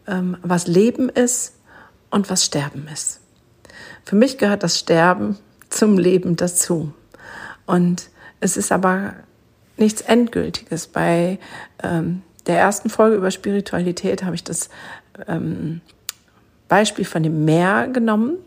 ähm, 0.06 0.36
was 0.42 0.66
Leben 0.66 1.08
ist 1.08 1.54
und 2.10 2.30
was 2.30 2.44
Sterben 2.44 2.88
ist? 2.92 3.20
Für 4.04 4.16
mich 4.16 4.38
gehört 4.38 4.62
das 4.62 4.78
Sterben 4.78 5.38
zum 5.68 5.98
Leben 5.98 6.36
dazu. 6.36 6.92
Und 7.66 8.08
es 8.40 8.56
ist 8.56 8.72
aber 8.72 9.14
nichts 9.76 10.00
Endgültiges. 10.00 10.86
Bei 10.86 11.38
ähm, 11.82 12.22
der 12.46 12.58
ersten 12.58 12.88
Folge 12.88 13.16
über 13.16 13.30
Spiritualität 13.30 14.24
habe 14.24 14.34
ich 14.34 14.44
das 14.44 14.70
ähm, 15.26 15.80
Beispiel 16.68 17.04
von 17.04 17.22
dem 17.22 17.44
Meer 17.44 17.88
genommen. 17.88 18.38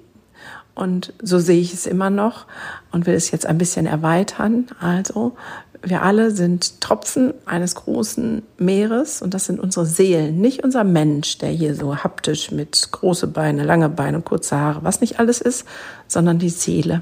Und 0.73 1.13
so 1.21 1.39
sehe 1.39 1.59
ich 1.59 1.73
es 1.73 1.85
immer 1.85 2.09
noch 2.09 2.45
und 2.91 3.05
will 3.05 3.13
es 3.13 3.31
jetzt 3.31 3.45
ein 3.45 3.57
bisschen 3.57 3.85
erweitern. 3.85 4.67
Also, 4.79 5.35
wir 5.83 6.03
alle 6.03 6.31
sind 6.31 6.79
Tropfen 6.79 7.33
eines 7.45 7.75
großen 7.75 8.43
Meeres 8.57 9.21
und 9.21 9.33
das 9.33 9.45
sind 9.45 9.59
unsere 9.59 9.85
Seelen, 9.85 10.39
nicht 10.39 10.63
unser 10.63 10.83
Mensch, 10.83 11.39
der 11.39 11.49
hier 11.49 11.75
so 11.75 11.97
haptisch 11.97 12.51
mit 12.51 12.89
große 12.91 13.27
Beine, 13.27 13.63
lange 13.63 13.89
Beine, 13.89 14.21
kurze 14.21 14.57
Haare, 14.57 14.83
was 14.83 15.01
nicht 15.01 15.19
alles 15.19 15.41
ist, 15.41 15.65
sondern 16.07 16.37
die 16.39 16.49
Seele. 16.49 17.01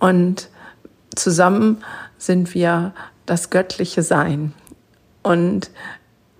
Und 0.00 0.48
zusammen 1.14 1.78
sind 2.16 2.54
wir 2.54 2.94
das 3.26 3.50
göttliche 3.50 4.02
Sein. 4.02 4.52
Und 5.22 5.70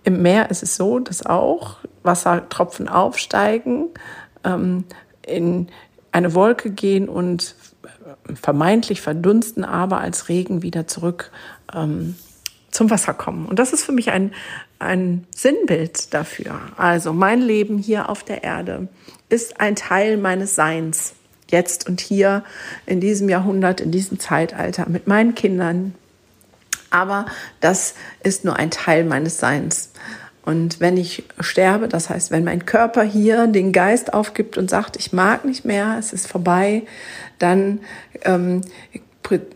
im 0.03 0.23
Meer 0.23 0.51
ist 0.51 0.63
es 0.63 0.77
so, 0.77 0.99
dass 0.99 1.25
auch 1.25 1.77
Wassertropfen 2.03 2.89
aufsteigen, 2.89 3.89
ähm, 4.45 4.85
in 5.27 5.69
eine 6.19 6.35
Wolke 6.35 6.71
gehen 6.71 7.09
und 7.09 7.55
vermeintlich 8.35 9.01
verdunsten, 9.01 9.65
aber 9.65 10.01
als 10.01 10.29
Regen 10.29 10.63
wieder 10.63 10.87
zurück 10.87 11.31
ähm, 11.75 12.17
zum 12.71 12.91
Wasser 12.91 13.15
kommen. 13.15 13.47
Und 13.47 13.59
das 13.59 13.73
ist 13.73 13.85
für 13.85 13.93
mich 13.93 14.11
ein, 14.11 14.33
ein 14.79 15.27
Sinnbild 15.35 16.13
dafür. 16.13 16.61
Also 16.77 17.13
mein 17.13 17.41
Leben 17.41 17.79
hier 17.79 18.09
auf 18.09 18.23
der 18.25 18.45
Erde 18.45 18.89
ist 19.29 19.61
ein 19.61 19.77
Teil 19.77 20.17
meines 20.17 20.55
Seins. 20.55 21.15
Jetzt 21.51 21.89
und 21.89 22.01
hier 22.01 22.45
in 22.85 23.01
diesem 23.01 23.29
Jahrhundert, 23.29 23.81
in 23.81 23.91
diesem 23.91 24.19
Zeitalter 24.19 24.89
mit 24.89 25.07
meinen 25.07 25.35
Kindern. 25.35 25.95
Aber 26.91 27.27
das 27.61 27.95
ist 28.23 28.45
nur 28.45 28.57
ein 28.57 28.71
Teil 28.71 29.05
meines 29.05 29.39
Seins. 29.39 29.93
Und 30.49 30.81
wenn 30.81 30.97
ich 30.97 31.25
sterbe, 31.41 31.89
das 31.89 32.09
heißt, 32.09 32.31
wenn 32.31 32.43
mein 32.43 32.65
Körper 32.65 33.03
hier 33.03 33.47
den 33.49 33.71
Geist 33.71 34.15
aufgibt 34.15 34.57
und 34.57 34.71
sagt, 34.71 34.97
ich 34.97 35.13
mag 35.13 35.45
nicht 35.45 35.67
mehr, 35.67 35.97
es 35.99 36.15
ist 36.15 36.27
vorbei, 36.27 36.85
dann 37.39 37.81
ähm, 38.23 38.63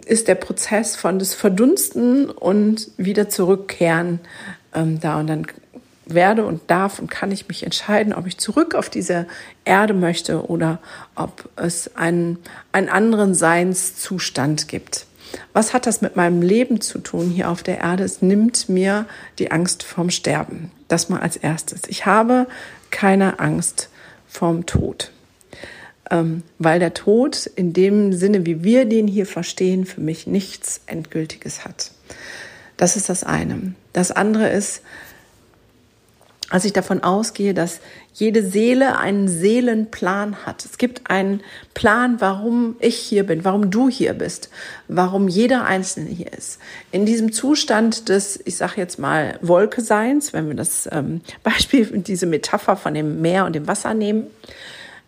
ist 0.04 0.28
der 0.28 0.34
Prozess 0.34 0.94
von 0.94 1.18
des 1.18 1.32
Verdunsten 1.32 2.28
und 2.28 2.90
wieder 2.99 3.30
zurückkehren 3.30 4.20
ähm, 4.75 5.00
da. 5.00 5.18
Und 5.18 5.28
dann 5.28 5.46
werde 6.04 6.44
und 6.44 6.70
darf 6.70 6.99
und 6.99 7.11
kann 7.11 7.32
ich 7.32 7.49
mich 7.49 7.62
entscheiden, 7.62 8.12
ob 8.12 8.26
ich 8.26 8.37
zurück 8.37 8.75
auf 8.75 8.90
diese 8.90 9.26
Erde 9.64 9.94
möchte 9.94 10.44
oder 10.44 10.78
ob 11.14 11.49
es 11.56 11.96
einen, 11.96 12.37
einen 12.72 12.90
anderen 12.90 13.34
Seinszustand 13.34 14.68
gibt. 14.68 15.06
Was 15.53 15.73
hat 15.73 15.87
das 15.87 16.01
mit 16.01 16.17
meinem 16.17 16.43
Leben 16.43 16.81
zu 16.81 16.99
tun 16.99 17.31
hier 17.31 17.51
auf 17.51 17.62
der 17.62 17.79
Erde? 17.79 18.05
Es 18.05 18.23
nimmt 18.23 18.69
mir 18.69 19.07
die 19.39 19.51
Angst 19.51 19.83
vorm 19.83 20.11
Sterben. 20.11 20.71
Das 20.89 21.09
mal 21.09 21.21
als 21.21 21.37
erstes. 21.37 21.83
Ich 21.89 22.07
habe 22.07 22.47
keine 22.91 23.41
Angst 23.41 23.89
vorm 24.29 24.67
Tod. 24.67 25.11
Ähm, 26.11 26.43
weil 26.59 26.79
der 26.79 26.95
Tod 26.95 27.47
in 27.47 27.73
dem 27.73 28.12
Sinne, 28.12 28.47
wie 28.47 28.62
wir 28.65 28.85
den 28.85 29.07
hier 29.07 29.27
verstehen, 29.27 29.87
für 29.87 30.01
mich 30.01 30.27
nichts 30.27 30.81
Endgültiges 30.87 31.65
hat. 31.65 31.93
Das 32.77 32.97
ist 32.97 33.09
das 33.09 33.25
eine. 33.25 33.75
Das 33.93 34.11
andere 34.11 34.49
ist, 34.49 34.83
als 36.51 36.65
ich 36.65 36.73
davon 36.73 37.03
ausgehe, 37.03 37.55
dass 37.55 37.81
jede 38.12 38.42
Seele 38.45 38.99
einen 38.99 39.28
Seelenplan 39.28 40.45
hat. 40.45 40.64
Es 40.64 40.78
gibt 40.78 41.11
einen 41.11 41.40
Plan, 41.75 42.21
warum 42.21 42.76
ich 42.78 42.97
hier 42.97 43.25
bin, 43.25 43.45
warum 43.45 43.71
du 43.71 43.88
hier 43.88 44.14
bist, 44.14 44.50
warum 44.88 45.28
jeder 45.28 45.64
Einzelne 45.64 46.11
hier 46.11 46.33
ist. 46.33 46.59
In 46.90 47.07
diesem 47.07 47.33
Zustand 47.33 48.09
des, 48.09 48.38
ich 48.45 48.57
sage 48.57 48.75
jetzt 48.76 48.99
mal, 48.99 49.38
Wolkeseins, 49.40 50.33
wenn 50.33 50.49
wir 50.49 50.57
das 50.57 50.88
ähm, 50.92 51.23
Beispiel, 51.42 51.87
diese 51.87 52.26
Metapher 52.26 52.76
von 52.76 52.95
dem 52.95 53.23
Meer 53.23 53.47
und 53.47 53.54
dem 53.54 53.66
Wasser 53.66 53.95
nehmen, 53.95 54.26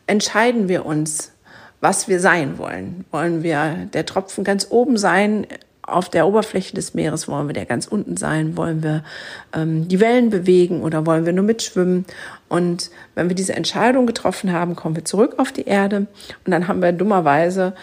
entscheiden 0.06 0.68
wir 0.68 0.86
uns, 0.86 1.32
was 1.80 2.08
wir 2.08 2.20
sein 2.20 2.56
wollen. 2.56 3.04
Wollen 3.10 3.42
wir 3.42 3.88
der 3.92 4.06
Tropfen 4.06 4.42
ganz 4.44 4.68
oben 4.70 4.96
sein 4.96 5.46
auf 5.86 6.08
der 6.08 6.26
Oberfläche 6.26 6.74
des 6.74 6.94
Meeres? 6.94 7.28
Wollen 7.28 7.48
wir 7.48 7.54
der 7.54 7.66
ganz 7.66 7.86
unten 7.86 8.16
sein? 8.16 8.56
Wollen 8.56 8.82
wir 8.82 9.04
ähm, 9.52 9.88
die 9.88 10.00
Wellen 10.00 10.30
bewegen 10.30 10.82
oder 10.82 11.06
wollen 11.06 11.26
wir 11.26 11.32
nur 11.32 11.44
mitschwimmen? 11.44 12.04
Und 12.48 12.90
wenn 13.14 13.28
wir 13.28 13.36
diese 13.36 13.54
Entscheidung 13.54 14.06
getroffen 14.06 14.52
haben, 14.52 14.76
kommen 14.76 14.96
wir 14.96 15.04
zurück 15.04 15.34
auf 15.38 15.52
die 15.52 15.64
Erde 15.66 16.06
und 16.44 16.50
dann 16.50 16.68
haben 16.68 16.82
wir 16.82 16.92
dummerweise 16.92 17.74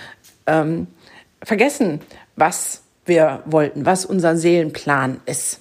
ähm, 0.47 0.87
vergessen, 1.43 2.01
was 2.35 2.83
wir 3.05 3.41
wollten, 3.45 3.85
was 3.85 4.05
unser 4.05 4.37
Seelenplan 4.37 5.19
ist. 5.25 5.59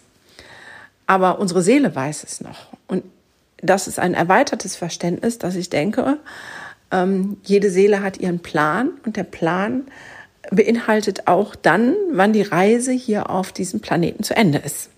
Aber 1.07 1.39
unsere 1.39 1.63
Seele 1.63 1.95
weiß 1.95 2.23
es 2.25 2.41
noch. 2.41 2.69
Und 2.87 3.03
das 3.59 3.89
ist 3.89 3.99
ein 3.99 4.15
erweitertes 4.15 4.77
Verständnis, 4.77 5.39
dass 5.39 5.57
ich 5.57 5.71
denke, 5.71 6.19
ähm, 6.91 7.37
jede 7.43 7.71
Seele 7.71 8.03
hat 8.03 8.19
ihren 8.19 8.41
Plan 8.41 8.91
und 9.05 9.17
der 9.17 9.25
Plan 9.25 9.85
beinhaltet 10.51 11.27
auch 11.27 11.55
dann, 11.55 11.95
wann 12.13 12.33
die 12.33 12.43
Reise 12.43 12.93
hier 12.93 13.31
auf 13.31 13.53
diesem 13.53 13.81
Planeten 13.81 14.23
zu 14.23 14.37
Ende 14.37 14.59
ist. 14.59 14.91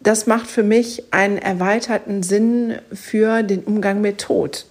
Das 0.00 0.26
macht 0.26 0.46
für 0.46 0.62
mich 0.62 1.04
einen 1.12 1.38
erweiterten 1.38 2.22
Sinn 2.22 2.78
für 2.92 3.42
den 3.42 3.64
Umgang 3.64 4.00
mit 4.00 4.20
Tod. 4.20 4.66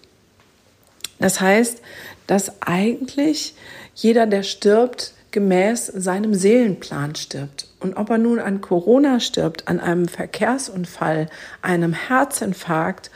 Das 1.19 1.41
heißt, 1.41 1.81
dass 2.27 2.61
eigentlich 2.61 3.55
jeder, 3.95 4.27
der 4.27 4.43
stirbt, 4.43 5.13
gemäß 5.31 5.87
seinem 5.87 6.35
Seelenplan 6.35 7.15
stirbt. 7.15 7.67
Und 7.79 7.97
ob 7.97 8.11
er 8.11 8.19
nun 8.19 8.39
an 8.39 8.61
Corona 8.61 9.19
stirbt, 9.19 9.67
an 9.67 9.79
einem 9.79 10.07
Verkehrsunfall, 10.07 11.27
einem 11.61 11.93
Herzinfarkt 11.93 13.09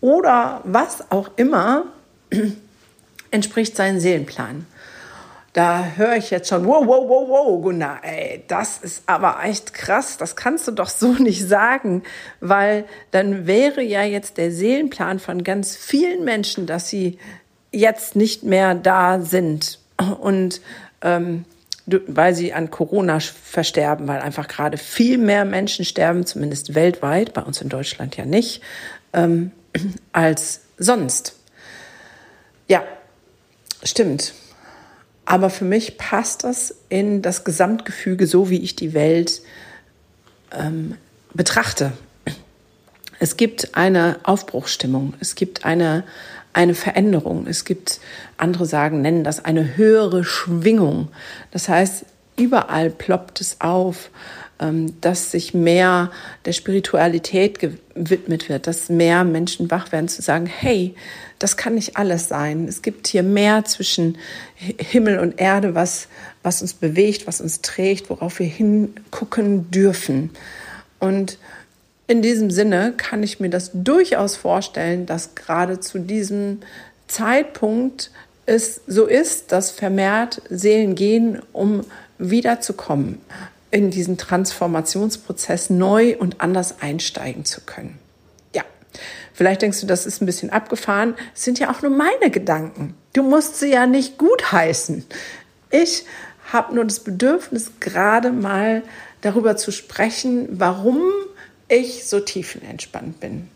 oder 0.00 0.60
was 0.64 1.10
auch 1.10 1.30
immer, 1.36 1.84
entspricht 3.30 3.76
seinem 3.76 4.00
Seelenplan. 4.00 4.66
Da 5.52 5.84
höre 5.96 6.16
ich 6.16 6.30
jetzt 6.30 6.48
schon, 6.48 6.66
wow, 6.66 6.86
wow, 6.86 7.06
wow, 7.06 7.28
wow, 7.28 7.62
Gunnar, 7.62 8.00
ey, 8.02 8.42
das 8.48 8.78
ist 8.78 9.02
aber 9.06 9.40
echt 9.44 9.74
krass, 9.74 10.16
das 10.16 10.34
kannst 10.34 10.66
du 10.66 10.72
doch 10.72 10.88
so 10.88 11.12
nicht 11.18 11.46
sagen, 11.46 12.02
weil 12.40 12.86
dann 13.10 13.46
wäre 13.46 13.82
ja 13.82 14.02
jetzt 14.02 14.38
der 14.38 14.50
Seelenplan 14.50 15.18
von 15.18 15.44
ganz 15.44 15.76
vielen 15.76 16.24
Menschen, 16.24 16.66
dass 16.66 16.88
sie 16.88 17.18
jetzt 17.70 18.16
nicht 18.16 18.44
mehr 18.44 18.74
da 18.74 19.20
sind 19.20 19.78
und 20.20 20.62
ähm, 21.02 21.44
weil 21.86 22.34
sie 22.34 22.52
an 22.54 22.70
Corona 22.70 23.18
versterben, 23.20 24.08
weil 24.08 24.20
einfach 24.20 24.48
gerade 24.48 24.78
viel 24.78 25.18
mehr 25.18 25.44
Menschen 25.44 25.84
sterben, 25.84 26.24
zumindest 26.24 26.74
weltweit, 26.74 27.34
bei 27.34 27.42
uns 27.42 27.60
in 27.60 27.68
Deutschland 27.68 28.16
ja 28.16 28.24
nicht, 28.24 28.62
ähm, 29.12 29.50
als 30.12 30.60
sonst. 30.78 31.36
Ja, 32.68 32.84
stimmt. 33.82 34.32
Aber 35.32 35.48
für 35.48 35.64
mich 35.64 35.96
passt 35.96 36.44
das 36.44 36.74
in 36.90 37.22
das 37.22 37.42
Gesamtgefüge, 37.42 38.26
so 38.26 38.50
wie 38.50 38.58
ich 38.58 38.76
die 38.76 38.92
Welt 38.92 39.40
ähm, 40.54 40.96
betrachte. 41.32 41.94
Es 43.18 43.38
gibt 43.38 43.74
eine 43.74 44.18
Aufbruchsstimmung, 44.24 45.14
es 45.20 45.34
gibt 45.34 45.64
eine, 45.64 46.04
eine 46.52 46.74
Veränderung, 46.74 47.46
es 47.46 47.64
gibt, 47.64 47.98
andere 48.36 48.66
sagen, 48.66 49.00
nennen 49.00 49.24
das 49.24 49.42
eine 49.42 49.78
höhere 49.78 50.22
Schwingung. 50.22 51.08
Das 51.50 51.66
heißt, 51.66 52.04
überall 52.36 52.90
ploppt 52.90 53.40
es 53.40 53.58
auf, 53.62 54.10
dass 55.00 55.30
sich 55.30 55.54
mehr 55.54 56.10
der 56.44 56.52
Spiritualität 56.52 57.58
gewidmet 57.58 58.48
wird, 58.48 58.66
dass 58.66 58.88
mehr 58.88 59.24
Menschen 59.24 59.70
wach 59.70 59.92
werden 59.92 60.08
zu 60.08 60.22
sagen, 60.22 60.46
hey, 60.46 60.94
das 61.38 61.56
kann 61.56 61.74
nicht 61.74 61.96
alles 61.96 62.28
sein. 62.28 62.68
Es 62.68 62.82
gibt 62.82 63.08
hier 63.08 63.22
mehr 63.22 63.64
zwischen 63.64 64.18
Himmel 64.54 65.18
und 65.18 65.40
Erde, 65.40 65.74
was, 65.74 66.08
was 66.42 66.62
uns 66.62 66.74
bewegt, 66.74 67.26
was 67.26 67.40
uns 67.40 67.60
trägt, 67.60 68.10
worauf 68.10 68.38
wir 68.38 68.46
hingucken 68.46 69.70
dürfen. 69.70 70.30
Und 71.00 71.38
in 72.06 72.22
diesem 72.22 72.50
Sinne 72.50 72.92
kann 72.96 73.22
ich 73.22 73.40
mir 73.40 73.50
das 73.50 73.70
durchaus 73.74 74.36
vorstellen, 74.36 75.06
dass 75.06 75.34
gerade 75.34 75.80
zu 75.80 75.98
diesem 75.98 76.60
Zeitpunkt 77.08 78.10
es 78.46 78.80
so 78.86 79.06
ist, 79.06 79.52
dass 79.52 79.70
vermehrt 79.70 80.42
Seelen 80.48 80.94
gehen, 80.94 81.40
um 81.52 81.84
wiederzukommen, 82.18 83.18
in 83.72 83.90
diesen 83.90 84.16
Transformationsprozess 84.18 85.70
neu 85.70 86.16
und 86.16 86.40
anders 86.40 86.80
einsteigen 86.80 87.44
zu 87.44 87.62
können. 87.62 87.98
Vielleicht 89.34 89.62
denkst 89.62 89.80
du, 89.80 89.86
das 89.86 90.06
ist 90.06 90.20
ein 90.20 90.26
bisschen 90.26 90.50
abgefahren. 90.50 91.14
Es 91.34 91.44
sind 91.44 91.58
ja 91.58 91.70
auch 91.70 91.82
nur 91.82 91.90
meine 91.90 92.30
Gedanken. 92.30 92.94
Du 93.12 93.22
musst 93.22 93.58
sie 93.58 93.70
ja 93.70 93.86
nicht 93.86 94.18
gutheißen. 94.18 95.04
Ich 95.70 96.04
habe 96.52 96.74
nur 96.74 96.84
das 96.84 97.00
Bedürfnis, 97.00 97.72
gerade 97.80 98.30
mal 98.30 98.82
darüber 99.22 99.56
zu 99.56 99.70
sprechen, 99.72 100.48
warum 100.52 101.02
ich 101.68 102.04
so 102.04 102.20
tiefenentspannt 102.20 103.20
bin. 103.20 103.48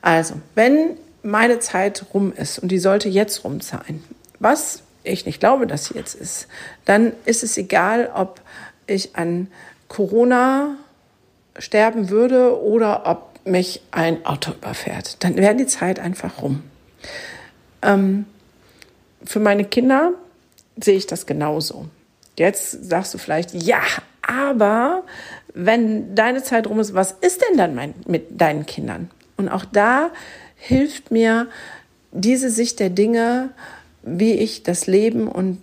Also, 0.00 0.34
wenn 0.54 0.96
meine 1.22 1.58
Zeit 1.58 2.06
rum 2.14 2.32
ist 2.32 2.60
und 2.60 2.68
die 2.68 2.78
sollte 2.78 3.08
jetzt 3.08 3.42
rum 3.42 3.60
sein, 3.60 4.04
was 4.38 4.82
ich 5.02 5.26
nicht 5.26 5.40
glaube, 5.40 5.66
dass 5.66 5.86
sie 5.86 5.94
jetzt 5.94 6.14
ist, 6.14 6.46
dann 6.84 7.12
ist 7.24 7.42
es 7.42 7.56
egal, 7.56 8.10
ob 8.14 8.40
ich 8.86 9.16
an 9.16 9.48
Corona 9.88 10.76
sterben 11.58 12.10
würde 12.10 12.60
oder 12.60 13.06
ob 13.06 13.46
mich 13.46 13.82
ein 13.92 14.26
Auto 14.26 14.52
überfährt. 14.52 15.22
Dann 15.22 15.36
wäre 15.36 15.54
die 15.54 15.66
Zeit 15.66 15.98
einfach 15.98 16.42
rum. 16.42 16.62
Ähm, 17.82 18.26
für 19.24 19.40
meine 19.40 19.64
Kinder 19.64 20.12
sehe 20.80 20.96
ich 20.96 21.06
das 21.06 21.26
genauso. 21.26 21.86
Jetzt 22.38 22.84
sagst 22.84 23.14
du 23.14 23.18
vielleicht, 23.18 23.54
ja, 23.54 23.80
aber 24.22 25.04
wenn 25.54 26.14
deine 26.14 26.42
Zeit 26.42 26.66
rum 26.66 26.80
ist, 26.80 26.94
was 26.94 27.12
ist 27.12 27.42
denn 27.42 27.56
dann 27.56 27.74
mein, 27.74 27.94
mit 28.06 28.40
deinen 28.40 28.66
Kindern? 28.66 29.10
Und 29.36 29.48
auch 29.48 29.64
da 29.64 30.10
hilft 30.56 31.10
mir 31.10 31.48
diese 32.12 32.50
Sicht 32.50 32.80
der 32.80 32.90
Dinge, 32.90 33.50
wie 34.02 34.32
ich 34.34 34.62
das 34.62 34.86
Leben 34.86 35.28
und 35.28 35.62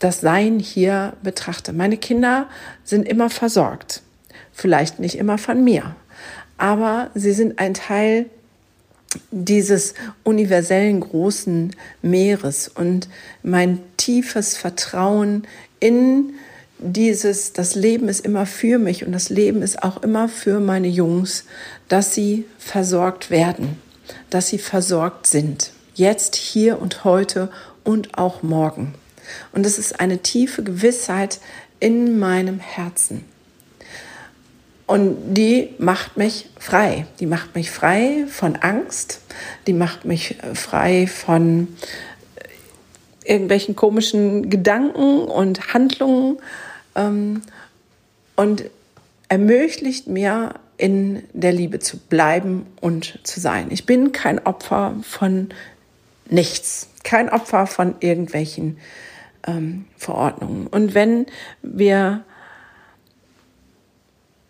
das 0.00 0.20
Sein 0.20 0.58
hier 0.58 1.12
betrachte. 1.22 1.72
Meine 1.72 1.96
Kinder 1.96 2.48
sind 2.84 3.06
immer 3.06 3.30
versorgt. 3.30 4.02
Vielleicht 4.52 4.98
nicht 4.98 5.16
immer 5.16 5.38
von 5.38 5.62
mir, 5.62 5.94
aber 6.58 7.10
sie 7.14 7.32
sind 7.32 7.58
ein 7.58 7.74
Teil 7.74 8.26
dieses 9.30 9.94
universellen 10.24 11.00
großen 11.00 11.74
Meeres 12.02 12.68
und 12.68 13.08
mein 13.42 13.80
tiefes 13.96 14.56
Vertrauen 14.56 15.46
in 15.80 16.34
dieses, 16.78 17.52
das 17.52 17.74
Leben 17.74 18.08
ist 18.08 18.24
immer 18.24 18.46
für 18.46 18.78
mich 18.78 19.04
und 19.04 19.12
das 19.12 19.28
Leben 19.28 19.62
ist 19.62 19.82
auch 19.82 20.02
immer 20.02 20.28
für 20.28 20.60
meine 20.60 20.88
Jungs, 20.88 21.44
dass 21.88 22.14
sie 22.14 22.44
versorgt 22.58 23.30
werden, 23.30 23.78
dass 24.30 24.48
sie 24.48 24.58
versorgt 24.58 25.26
sind. 25.26 25.72
Jetzt, 25.94 26.36
hier 26.36 26.80
und 26.80 27.04
heute 27.04 27.50
und 27.84 28.16
auch 28.16 28.42
morgen. 28.42 28.94
Und 29.52 29.66
es 29.66 29.78
ist 29.78 30.00
eine 30.00 30.18
tiefe 30.18 30.62
Gewissheit 30.62 31.40
in 31.78 32.18
meinem 32.18 32.58
Herzen. 32.58 33.24
Und 34.86 35.34
die 35.34 35.70
macht 35.78 36.16
mich 36.16 36.48
frei. 36.58 37.06
Die 37.20 37.26
macht 37.26 37.54
mich 37.54 37.70
frei 37.70 38.24
von 38.28 38.56
Angst. 38.56 39.20
Die 39.66 39.72
macht 39.72 40.04
mich 40.04 40.36
frei 40.54 41.06
von 41.06 41.68
irgendwelchen 43.24 43.76
komischen 43.76 44.50
Gedanken 44.50 45.20
und 45.24 45.72
Handlungen 45.72 46.38
ähm, 46.96 47.42
und 48.34 48.64
ermöglicht 49.28 50.08
mir, 50.08 50.54
in 50.80 51.22
der 51.34 51.52
Liebe 51.52 51.78
zu 51.78 51.98
bleiben 51.98 52.66
und 52.80 53.18
zu 53.22 53.38
sein. 53.38 53.66
Ich 53.70 53.84
bin 53.84 54.12
kein 54.12 54.44
Opfer 54.46 54.96
von 55.02 55.50
nichts, 56.30 56.88
kein 57.04 57.28
Opfer 57.28 57.66
von 57.66 57.96
irgendwelchen 58.00 58.78
ähm, 59.46 59.86
Verordnungen. 59.96 60.66
Und 60.66 60.94
wenn 60.94 61.26
wir 61.62 62.24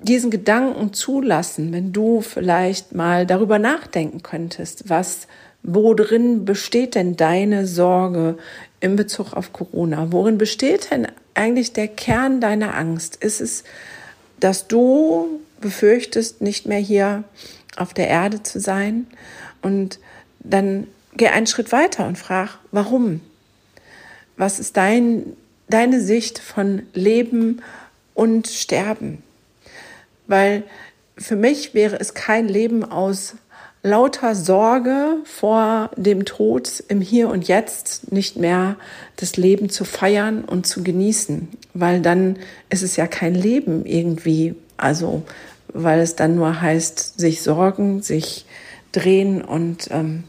diesen 0.00 0.30
Gedanken 0.30 0.92
zulassen, 0.92 1.72
wenn 1.72 1.92
du 1.92 2.20
vielleicht 2.22 2.94
mal 2.94 3.26
darüber 3.26 3.58
nachdenken 3.58 4.22
könntest, 4.22 4.88
was, 4.88 5.26
worin 5.62 6.44
besteht 6.44 6.94
denn 6.94 7.16
deine 7.16 7.66
Sorge 7.66 8.38
in 8.80 8.96
Bezug 8.96 9.34
auf 9.34 9.52
Corona? 9.52 10.10
Worin 10.10 10.38
besteht 10.38 10.90
denn 10.90 11.06
eigentlich 11.34 11.72
der 11.72 11.88
Kern 11.88 12.40
deiner 12.40 12.74
Angst? 12.74 13.16
Ist 13.16 13.40
es, 13.40 13.64
dass 14.40 14.68
du 14.68 15.40
befürchtest, 15.60 16.40
nicht 16.40 16.66
mehr 16.66 16.78
hier 16.78 17.24
auf 17.76 17.92
der 17.92 18.08
Erde 18.08 18.42
zu 18.42 18.58
sein? 18.58 19.06
Und 19.60 19.98
dann 20.38 20.86
geh 21.14 21.28
einen 21.28 21.46
Schritt 21.46 21.72
weiter 21.72 22.06
und 22.06 22.16
frag, 22.16 22.58
warum? 22.72 23.20
Was 24.40 24.58
ist 24.58 24.76
dein, 24.76 25.36
deine 25.68 26.00
Sicht 26.00 26.38
von 26.38 26.82
Leben 26.94 27.62
und 28.14 28.48
Sterben? 28.48 29.22
weil 30.30 30.62
für 31.18 31.36
mich 31.36 31.74
wäre 31.74 31.98
es 31.98 32.14
kein 32.14 32.48
Leben 32.48 32.84
aus 32.84 33.34
lauter 33.82 34.34
Sorge 34.34 35.16
vor 35.24 35.90
dem 35.96 36.24
Tod 36.24 36.84
im 36.88 37.00
Hier 37.00 37.28
und 37.28 37.48
Jetzt 37.48 38.12
nicht 38.12 38.36
mehr 38.36 38.76
das 39.16 39.36
Leben 39.36 39.70
zu 39.70 39.84
feiern 39.84 40.44
und 40.44 40.66
zu 40.66 40.82
genießen, 40.82 41.48
weil 41.74 42.00
dann 42.00 42.38
ist 42.68 42.82
es 42.82 42.96
ja 42.96 43.06
kein 43.06 43.34
Leben 43.34 43.84
irgendwie, 43.84 44.54
also 44.76 45.22
weil 45.72 46.00
es 46.00 46.14
dann 46.14 46.36
nur 46.36 46.60
heißt, 46.60 47.18
sich 47.18 47.42
sorgen, 47.42 48.02
sich 48.02 48.46
drehen 48.92 49.42
und 49.42 49.88
ähm, 49.90 50.24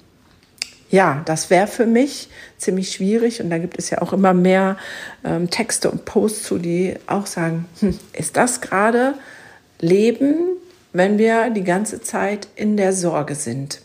ja, 0.92 1.22
das 1.26 1.50
wäre 1.50 1.68
für 1.68 1.86
mich 1.86 2.30
ziemlich 2.58 2.92
schwierig 2.92 3.42
und 3.42 3.50
da 3.50 3.58
gibt 3.58 3.80
es 3.80 3.90
ja 3.90 4.02
auch 4.02 4.14
immer 4.14 4.34
mehr 4.34 4.78
ähm, 5.24 5.50
Texte 5.50 5.90
und 5.90 6.06
Posts 6.06 6.44
zu, 6.44 6.58
die 6.58 6.96
auch 7.08 7.26
sagen, 7.26 7.66
hm, 7.80 7.98
ist 8.14 8.38
das 8.38 8.60
gerade 8.62 9.16
Leben, 9.80 10.36
wenn 10.94 11.18
wir 11.18 11.50
die 11.50 11.64
ganze 11.64 12.02
Zeit 12.02 12.50
in 12.56 12.76
der 12.76 12.92
Sorge 12.92 13.36
sind. 13.36 13.82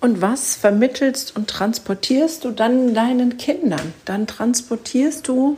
Und 0.00 0.20
was 0.20 0.54
vermittelst 0.54 1.34
und 1.34 1.48
transportierst 1.48 2.44
du 2.44 2.50
dann 2.50 2.94
deinen 2.94 3.38
Kindern? 3.38 3.94
Dann 4.04 4.26
transportierst 4.26 5.26
du 5.26 5.56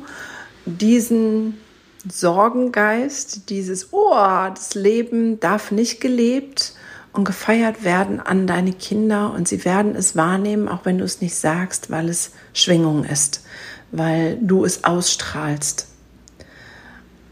diesen 0.65 1.59
Sorgengeist, 2.09 3.51
dieses, 3.51 3.93
oh, 3.93 4.15
das 4.15 4.75
Leben 4.75 5.41
darf 5.41 5.73
nicht 5.73 6.01
gelebt 6.01 6.75
und 7.13 7.25
gefeiert 7.25 7.85
werden 7.85 8.21
an 8.21 8.47
deine 8.47 8.73
Kinder 8.73 9.33
und 9.33 9.49
sie 9.49 9.65
werden 9.65 9.97
es 9.97 10.17
wahrnehmen, 10.17 10.69
auch 10.69 10.85
wenn 10.85 10.99
du 10.99 11.05
es 11.05 11.21
nicht 11.21 11.35
sagst, 11.35 11.91
weil 11.91 12.09
es 12.09 12.33
Schwingung 12.53 13.05
ist, 13.05 13.45
weil 13.91 14.39
du 14.41 14.65
es 14.65 14.85
ausstrahlst. 14.85 15.89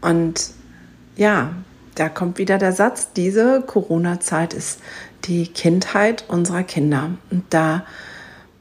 Und 0.01 0.51
ja, 1.15 1.53
da 1.95 2.09
kommt 2.09 2.37
wieder 2.37 2.57
der 2.57 2.73
Satz, 2.73 3.13
diese 3.13 3.61
Corona-Zeit 3.61 4.53
ist 4.53 4.79
die 5.25 5.47
Kindheit 5.47 6.23
unserer 6.27 6.63
Kinder. 6.63 7.11
Und 7.29 7.43
da 7.49 7.85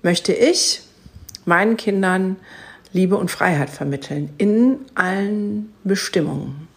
möchte 0.02 0.32
ich 0.32 0.82
meinen 1.44 1.76
Kindern 1.76 2.36
Liebe 2.92 3.16
und 3.16 3.30
Freiheit 3.30 3.70
vermitteln 3.70 4.30
in 4.38 4.78
allen 4.94 5.72
Bestimmungen. 5.84 6.68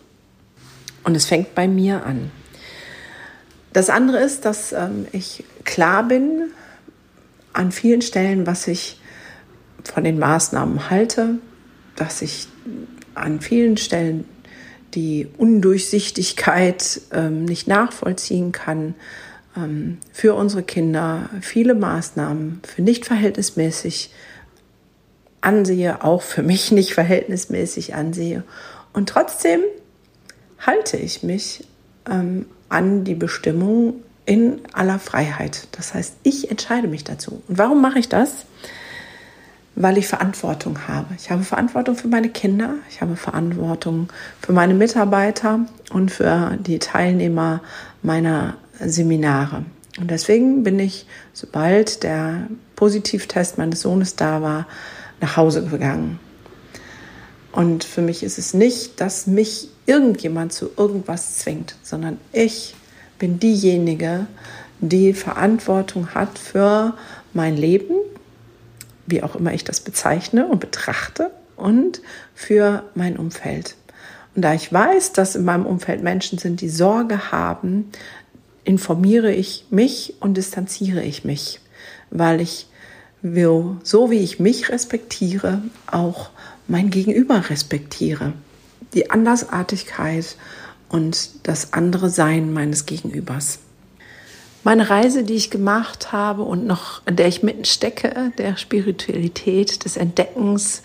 Und 1.03 1.15
es 1.15 1.25
fängt 1.25 1.55
bei 1.55 1.67
mir 1.67 2.05
an. 2.05 2.31
Das 3.73 3.89
andere 3.89 4.19
ist, 4.19 4.45
dass 4.45 4.73
ähm, 4.73 5.07
ich 5.11 5.43
klar 5.63 6.07
bin 6.07 6.51
an 7.53 7.71
vielen 7.71 8.01
Stellen, 8.01 8.47
was 8.47 8.67
ich 8.67 8.99
von 9.83 10.03
den 10.03 10.19
Maßnahmen 10.19 10.89
halte, 10.89 11.35
dass 11.95 12.21
ich 12.21 12.47
an 13.15 13.41
vielen 13.41 13.77
Stellen 13.77 14.25
die 14.93 15.27
Undurchsichtigkeit 15.37 17.01
ähm, 17.11 17.45
nicht 17.45 17.67
nachvollziehen 17.67 18.51
kann, 18.51 18.95
ähm, 19.55 19.97
für 20.11 20.33
unsere 20.33 20.63
Kinder 20.63 21.29
viele 21.41 21.75
Maßnahmen 21.75 22.61
für 22.67 22.81
nicht 22.81 23.05
verhältnismäßig 23.05 24.11
ansehe, 25.41 26.03
auch 26.03 26.21
für 26.21 26.43
mich 26.43 26.71
nicht 26.71 26.93
verhältnismäßig 26.93 27.95
ansehe. 27.95 28.43
Und 28.93 29.09
trotzdem 29.09 29.61
halte 30.59 30.97
ich 30.97 31.23
mich 31.23 31.65
ähm, 32.09 32.45
an 32.71 33.03
die 33.03 33.15
Bestimmung 33.15 33.95
in 34.25 34.61
aller 34.73 34.99
Freiheit. 34.99 35.67
Das 35.73 35.93
heißt, 35.93 36.15
ich 36.23 36.49
entscheide 36.49 36.87
mich 36.87 37.03
dazu. 37.03 37.41
Und 37.47 37.57
warum 37.57 37.81
mache 37.81 37.99
ich 37.99 38.09
das? 38.09 38.45
weil 39.75 39.97
ich 39.97 40.07
Verantwortung 40.07 40.87
habe. 40.87 41.07
Ich 41.17 41.31
habe 41.31 41.43
Verantwortung 41.43 41.95
für 41.95 42.07
meine 42.07 42.29
Kinder, 42.29 42.75
ich 42.89 43.01
habe 43.01 43.15
Verantwortung 43.15 44.09
für 44.41 44.53
meine 44.53 44.73
Mitarbeiter 44.73 45.61
und 45.91 46.11
für 46.11 46.57
die 46.59 46.79
Teilnehmer 46.79 47.61
meiner 48.03 48.55
Seminare. 48.79 49.63
Und 49.99 50.11
deswegen 50.11 50.63
bin 50.63 50.79
ich, 50.79 51.05
sobald 51.33 52.03
der 52.03 52.47
Positivtest 52.75 53.57
meines 53.57 53.81
Sohnes 53.81 54.15
da 54.15 54.41
war, 54.41 54.67
nach 55.19 55.37
Hause 55.37 55.65
gegangen. 55.65 56.19
Und 57.51 57.83
für 57.83 58.01
mich 58.01 58.23
ist 58.23 58.37
es 58.37 58.53
nicht, 58.53 59.01
dass 59.01 59.27
mich 59.27 59.69
irgendjemand 59.85 60.53
zu 60.53 60.69
irgendwas 60.77 61.37
zwingt, 61.39 61.75
sondern 61.83 62.17
ich 62.31 62.75
bin 63.19 63.39
diejenige, 63.39 64.27
die 64.79 65.13
Verantwortung 65.13 66.15
hat 66.15 66.39
für 66.39 66.95
mein 67.33 67.55
Leben, 67.55 67.95
wie 69.05 69.21
auch 69.21 69.35
immer 69.35 69.53
ich 69.53 69.63
das 69.63 69.81
bezeichne 69.81 70.47
und 70.47 70.59
betrachte 70.59 71.31
und 71.55 72.01
für 72.33 72.83
mein 72.95 73.17
Umfeld. 73.17 73.75
Und 74.35 74.43
da 74.43 74.53
ich 74.53 74.71
weiß, 74.71 75.13
dass 75.13 75.35
in 75.35 75.43
meinem 75.43 75.65
Umfeld 75.65 76.01
Menschen 76.01 76.37
sind, 76.37 76.61
die 76.61 76.69
Sorge 76.69 77.31
haben, 77.31 77.91
informiere 78.63 79.33
ich 79.33 79.65
mich 79.69 80.15
und 80.19 80.35
distanziere 80.35 81.03
ich 81.03 81.25
mich, 81.25 81.59
weil 82.09 82.39
ich 82.41 82.67
will, 83.21 83.77
so 83.83 84.09
wie 84.09 84.19
ich 84.19 84.39
mich 84.39 84.69
respektiere, 84.69 85.61
auch 85.87 86.29
mein 86.71 86.89
Gegenüber 86.89 87.49
respektiere. 87.49 88.33
Die 88.93 89.11
Andersartigkeit 89.11 90.37
und 90.89 91.29
das 91.43 91.73
andere 91.73 92.09
Sein 92.09 92.53
meines 92.53 92.85
Gegenübers. 92.85 93.59
Meine 94.63 94.89
Reise, 94.89 95.23
die 95.23 95.33
ich 95.33 95.49
gemacht 95.49 96.11
habe 96.11 96.43
und 96.43 96.65
noch, 96.65 97.01
in 97.05 97.15
der 97.15 97.27
ich 97.27 97.43
mitten 97.43 97.65
stecke, 97.65 98.31
der 98.37 98.57
Spiritualität, 98.57 99.85
des 99.85 99.97
Entdeckens, 99.97 100.83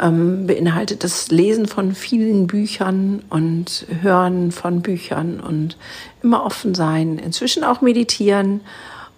ähm, 0.00 0.46
beinhaltet 0.46 1.04
das 1.04 1.30
Lesen 1.30 1.66
von 1.66 1.94
vielen 1.94 2.46
Büchern 2.46 3.22
und 3.30 3.86
Hören 4.02 4.52
von 4.52 4.82
Büchern 4.82 5.40
und 5.40 5.78
immer 6.22 6.44
offen 6.44 6.74
sein, 6.74 7.18
inzwischen 7.18 7.64
auch 7.64 7.80
meditieren. 7.80 8.60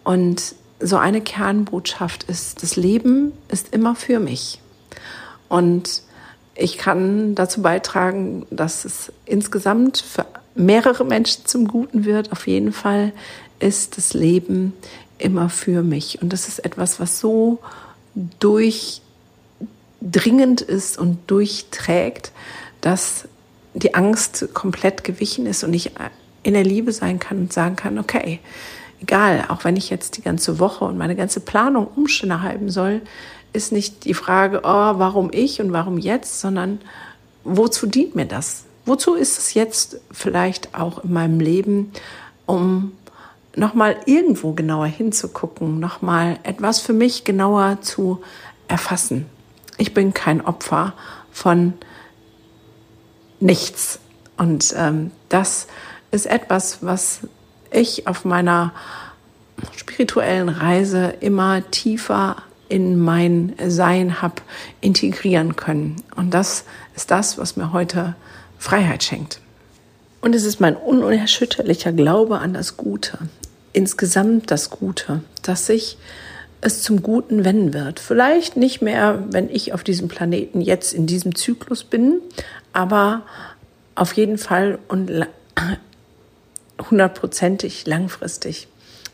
Und 0.05 0.55
so 0.79 0.99
eine 0.99 1.23
Kernbotschaft 1.23 2.25
ist, 2.25 2.63
das 2.63 2.77
Leben 2.77 3.33
ist 3.49 3.73
immer 3.73 3.95
für 3.97 4.21
mich. 4.21 4.61
Und 5.49 6.03
ich 6.55 6.79
kann 6.79 7.35
dazu 7.35 7.63
beitragen, 7.63 8.47
dass 8.51 8.85
es 8.85 9.13
insgesamt 9.27 9.99
für 9.99 10.27
mehrere 10.55 11.05
Menschen 11.05 11.45
zum 11.45 11.69
Guten 11.69 12.05
wird, 12.05 12.33
auf 12.33 12.47
jeden 12.47 12.73
Fall 12.73 13.13
ist 13.59 13.99
das 13.99 14.15
Leben 14.15 14.73
immer 15.19 15.49
für 15.49 15.83
mich. 15.83 16.23
Und 16.23 16.33
das 16.33 16.49
ist 16.49 16.65
etwas, 16.65 16.99
was 17.01 17.21
so 17.21 17.59
durchdringend 18.41 19.03
ist 20.63 20.99
und 20.99 21.19
durchträgt, 21.31 22.33
dass 22.81 23.29
die 23.75 23.95
Angst 23.95 24.49
komplett 24.55 25.05
gewichen 25.05 25.47
ist 25.47 25.63
und 25.65 25.75
ich 25.75 25.93
in 26.43 26.55
der 26.55 26.65
Liebe 26.65 26.93
sein 26.93 27.19
kann 27.19 27.39
und 27.39 27.53
sagen 27.53 27.77
kann, 27.77 27.99
okay, 27.99 28.41
egal, 29.03 29.45
auch 29.49 29.65
wenn 29.65 29.77
ich 29.77 29.91
jetzt 29.91 30.17
die 30.17 30.23
ganze 30.23 30.59
Woche 30.59 30.87
und 30.87 30.97
meine 30.97 31.17
ganze 31.17 31.41
Planung 31.41 31.87
umschneiden 31.87 32.71
soll, 32.71 33.03
ist 33.57 33.73
nicht 33.73 34.05
die 34.05 34.15
Frage, 34.15 34.61
oh, 34.63 34.65
warum 34.99 35.31
ich 35.33 35.61
und 35.61 35.73
warum 35.73 35.99
jetzt, 35.99 36.41
sondern 36.41 36.81
wozu 37.45 37.87
dient 37.87 38.15
mir 38.15 38.27
das? 38.27 38.65
Wozu 38.85 39.15
ist 39.15 39.39
es 39.39 39.55
jetzt 39.55 39.99
vielleicht 40.13 40.75
auch 40.75 41.03
in 41.03 41.13
meinem 41.13 41.41
Leben, 41.41 41.93
um 42.47 42.93
nochmal 43.57 43.97
irgendwo 44.05 44.53
genauer 44.53 44.87
hinzugucken, 44.87 45.81
nochmal 45.81 46.39
etwas 46.43 46.81
für 46.81 46.93
mich 46.93 47.25
genauer 47.25 47.81
zu 47.81 48.21
erfassen. 48.69 49.27
Ich 49.79 49.95
bin 49.95 50.15
kein 50.15 50.45
Opfer 50.45 50.93
von 51.33 51.73
nichts. 53.41 53.99
Und 54.37 54.75
ähm, 54.77 55.11
das 55.29 55.67
ist 56.11 56.27
etwas, 56.27 56.83
was 56.83 57.21
ich 57.71 58.07
auf 58.07 58.25
meiner 58.25 58.73
spirituellen 59.77 60.49
Reise 60.49 61.15
immer 61.21 61.69
tiefer 61.71 62.37
in 62.69 62.99
mein 62.99 63.55
Sein 63.67 64.23
habe 64.23 64.43
integrieren 64.81 65.57
können. 65.57 65.97
Und 66.17 66.35
das 66.35 66.65
ist 66.95 67.11
das, 67.11 67.39
was 67.39 67.57
mir 67.57 67.73
heute 67.73 68.17
Freiheit 68.59 69.03
schenkt. 69.03 69.41
Und 70.21 70.35
es 70.35 70.45
ist 70.45 70.61
mein 70.61 70.77
unerschütterlicher 70.77 71.93
Glaube 71.93 72.39
an 72.39 72.55
das 72.55 72.77
Gute 72.77 73.19
insgesamt 73.77 74.51
das 74.51 74.71
Gute, 74.71 75.21
dass 75.43 75.67
sich 75.67 75.99
es 76.63 76.83
zum 76.83 77.03
Guten 77.03 77.45
wenden 77.45 77.75
wird. 77.75 78.01
Vielleicht 78.01 78.57
nicht 78.57 78.81
mehr, 78.81 79.23
wenn 79.31 79.51
ich 79.51 79.75
auf 79.75 79.85
diesem 79.85 80.09
Planeten 80.09 80.63
jetzt 80.63 80.95
in 80.95 81.07
diesem 81.07 81.35
Zyklus 81.35 81.85
bin, 81.85 82.21
aber 82.73 83.23
auf 83.95 84.15
jeden 84.15 84.39
Fall 84.39 84.79
und 84.89 85.11
hundertprozentig 86.91 87.87
langfristig. 87.87 88.67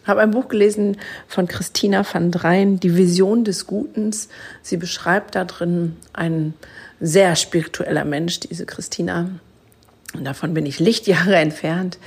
Habe 0.05 0.21
ein 0.21 0.33
Buch 0.33 0.49
gelesen 0.49 0.97
von 1.29 1.47
Christina 1.47 2.05
van 2.11 2.31
Dreien, 2.31 2.81
Die 2.81 2.97
Vision 2.97 3.45
des 3.45 3.67
Gutens. 3.67 4.29
Sie 4.63 4.77
beschreibt 4.77 5.35
da 5.35 5.45
drin 5.45 5.97
ein 6.13 6.55
sehr 7.01 7.37
spiritueller 7.37 8.05
Mensch, 8.05 8.41
diese 8.41 8.67
Christina. 8.67 9.31
Und 10.15 10.25
davon 10.25 10.55
bin 10.55 10.67
ich 10.67 10.81
Lichtjahre 10.81 11.37
entfernt, 11.37 11.99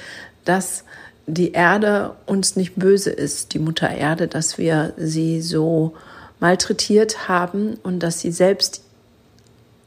dass 0.44 0.84
die 1.28 1.54
Erde 1.54 2.16
uns 2.26 2.56
nicht 2.56 2.76
böse 2.76 3.10
ist, 3.10 3.54
die 3.54 3.60
Mutter 3.60 3.90
Erde, 3.90 4.28
dass 4.28 4.58
wir 4.58 4.94
sie 4.98 5.42
so 5.42 5.96
malträtiert 6.40 7.28
haben 7.28 7.76
und 7.82 8.00
dass 8.00 8.20
sie 8.20 8.32
selbst 8.32 8.84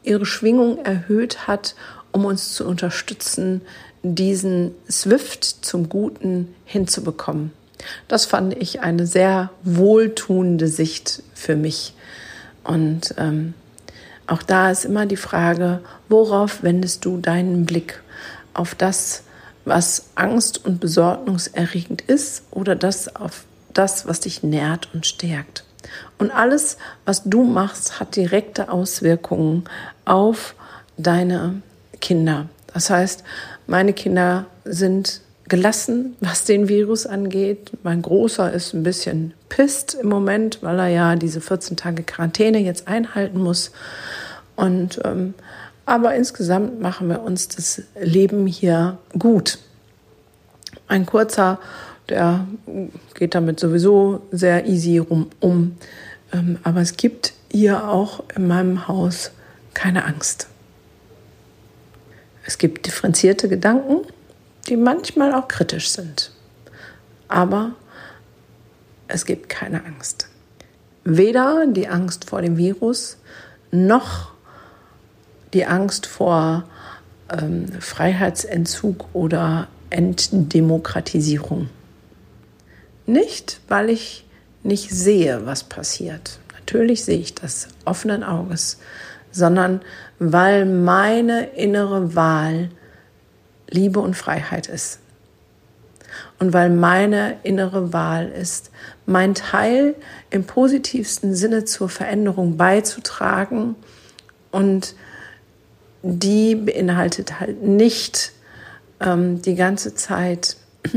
ihre 0.02 0.26
Schwingung 0.26 0.84
erhöht 0.84 1.46
hat, 1.46 1.74
um 2.10 2.24
uns 2.24 2.54
zu 2.54 2.66
unterstützen, 2.66 3.60
diesen 4.02 4.74
Swift 4.90 5.44
zum 5.44 5.88
Guten 5.88 6.54
hinzubekommen. 6.64 7.52
Das 8.08 8.26
fand 8.26 8.56
ich 8.56 8.80
eine 8.80 9.06
sehr 9.06 9.50
wohltuende 9.62 10.68
Sicht 10.68 11.22
für 11.34 11.56
mich. 11.56 11.94
Und 12.64 13.14
ähm, 13.18 13.54
auch 14.26 14.42
da 14.42 14.70
ist 14.70 14.84
immer 14.84 15.06
die 15.06 15.16
Frage, 15.16 15.80
worauf 16.08 16.62
wendest 16.62 17.04
du 17.04 17.18
deinen 17.18 17.64
Blick? 17.64 18.02
Auf 18.52 18.74
das, 18.74 19.22
was 19.64 20.08
Angst 20.16 20.64
und 20.64 20.80
besorgniserregend 20.80 22.02
ist 22.02 22.42
oder 22.50 22.74
das 22.74 23.14
auf 23.14 23.44
das, 23.72 24.06
was 24.06 24.20
dich 24.20 24.42
nährt 24.42 24.88
und 24.92 25.06
stärkt? 25.06 25.64
Und 26.18 26.30
alles, 26.30 26.76
was 27.04 27.22
du 27.24 27.44
machst, 27.44 28.00
hat 28.00 28.16
direkte 28.16 28.70
Auswirkungen 28.70 29.64
auf 30.04 30.54
deine 30.96 31.62
Kinder. 32.00 32.48
Das 32.74 32.90
heißt, 32.90 33.24
meine 33.66 33.92
Kinder 33.92 34.46
sind 34.64 35.22
gelassen, 35.48 36.16
was 36.20 36.44
den 36.44 36.68
Virus 36.68 37.06
angeht. 37.06 37.72
Mein 37.82 38.02
Großer 38.02 38.52
ist 38.52 38.74
ein 38.74 38.82
bisschen 38.82 39.34
pisst 39.48 39.94
im 39.94 40.08
Moment, 40.08 40.58
weil 40.62 40.78
er 40.78 40.88
ja 40.88 41.16
diese 41.16 41.40
14 41.40 41.76
Tage 41.76 42.02
Quarantäne 42.02 42.58
jetzt 42.58 42.88
einhalten 42.88 43.38
muss. 43.38 43.70
Und 44.56 45.00
ähm, 45.04 45.34
aber 45.86 46.14
insgesamt 46.14 46.80
machen 46.80 47.08
wir 47.08 47.22
uns 47.22 47.48
das 47.48 47.82
Leben 47.98 48.46
hier 48.46 48.98
gut. 49.18 49.58
Ein 50.86 51.06
kurzer, 51.06 51.58
der 52.10 52.46
geht 53.14 53.34
damit 53.34 53.58
sowieso 53.58 54.20
sehr 54.30 54.66
easy 54.66 54.98
rum 54.98 55.30
um. 55.40 55.78
Ähm, 56.32 56.58
aber 56.62 56.82
es 56.82 56.96
gibt 56.96 57.32
hier 57.50 57.88
auch 57.88 58.22
in 58.36 58.46
meinem 58.46 58.86
Haus 58.86 59.30
keine 59.72 60.04
Angst. 60.04 60.48
Es 62.44 62.58
gibt 62.58 62.86
differenzierte 62.86 63.48
Gedanken, 63.48 64.06
die 64.68 64.76
manchmal 64.76 65.34
auch 65.34 65.48
kritisch 65.48 65.90
sind. 65.90 66.32
Aber 67.28 67.72
es 69.06 69.24
gibt 69.24 69.48
keine 69.48 69.84
Angst. 69.84 70.28
Weder 71.04 71.66
die 71.66 71.88
Angst 71.88 72.26
vor 72.26 72.42
dem 72.42 72.56
Virus 72.56 73.16
noch 73.70 74.32
die 75.54 75.64
Angst 75.64 76.06
vor 76.06 76.64
ähm, 77.30 77.66
Freiheitsentzug 77.80 79.06
oder 79.14 79.68
Entdemokratisierung. 79.90 81.70
Nicht, 83.06 83.60
weil 83.68 83.88
ich 83.88 84.26
nicht 84.62 84.90
sehe, 84.90 85.46
was 85.46 85.64
passiert. 85.64 86.38
Natürlich 86.52 87.04
sehe 87.04 87.18
ich 87.18 87.34
das 87.34 87.68
offenen 87.86 88.22
Auges, 88.22 88.78
sondern 89.30 89.80
weil 90.18 90.66
meine 90.66 91.46
innere 91.50 92.14
Wahl 92.14 92.68
Liebe 93.68 94.00
und 94.00 94.14
Freiheit 94.14 94.66
ist. 94.66 95.00
Und 96.38 96.52
weil 96.52 96.70
meine 96.70 97.36
innere 97.42 97.92
Wahl 97.92 98.28
ist, 98.28 98.70
mein 99.06 99.34
Teil 99.34 99.94
im 100.30 100.44
positivsten 100.44 101.34
Sinne 101.34 101.64
zur 101.64 101.88
Veränderung 101.88 102.56
beizutragen 102.56 103.74
und 104.50 104.94
die 106.02 106.54
beinhaltet 106.54 107.40
halt 107.40 107.62
nicht 107.62 108.32
ähm, 109.00 109.42
die 109.42 109.56
ganze 109.56 109.94
Zeit 109.94 110.56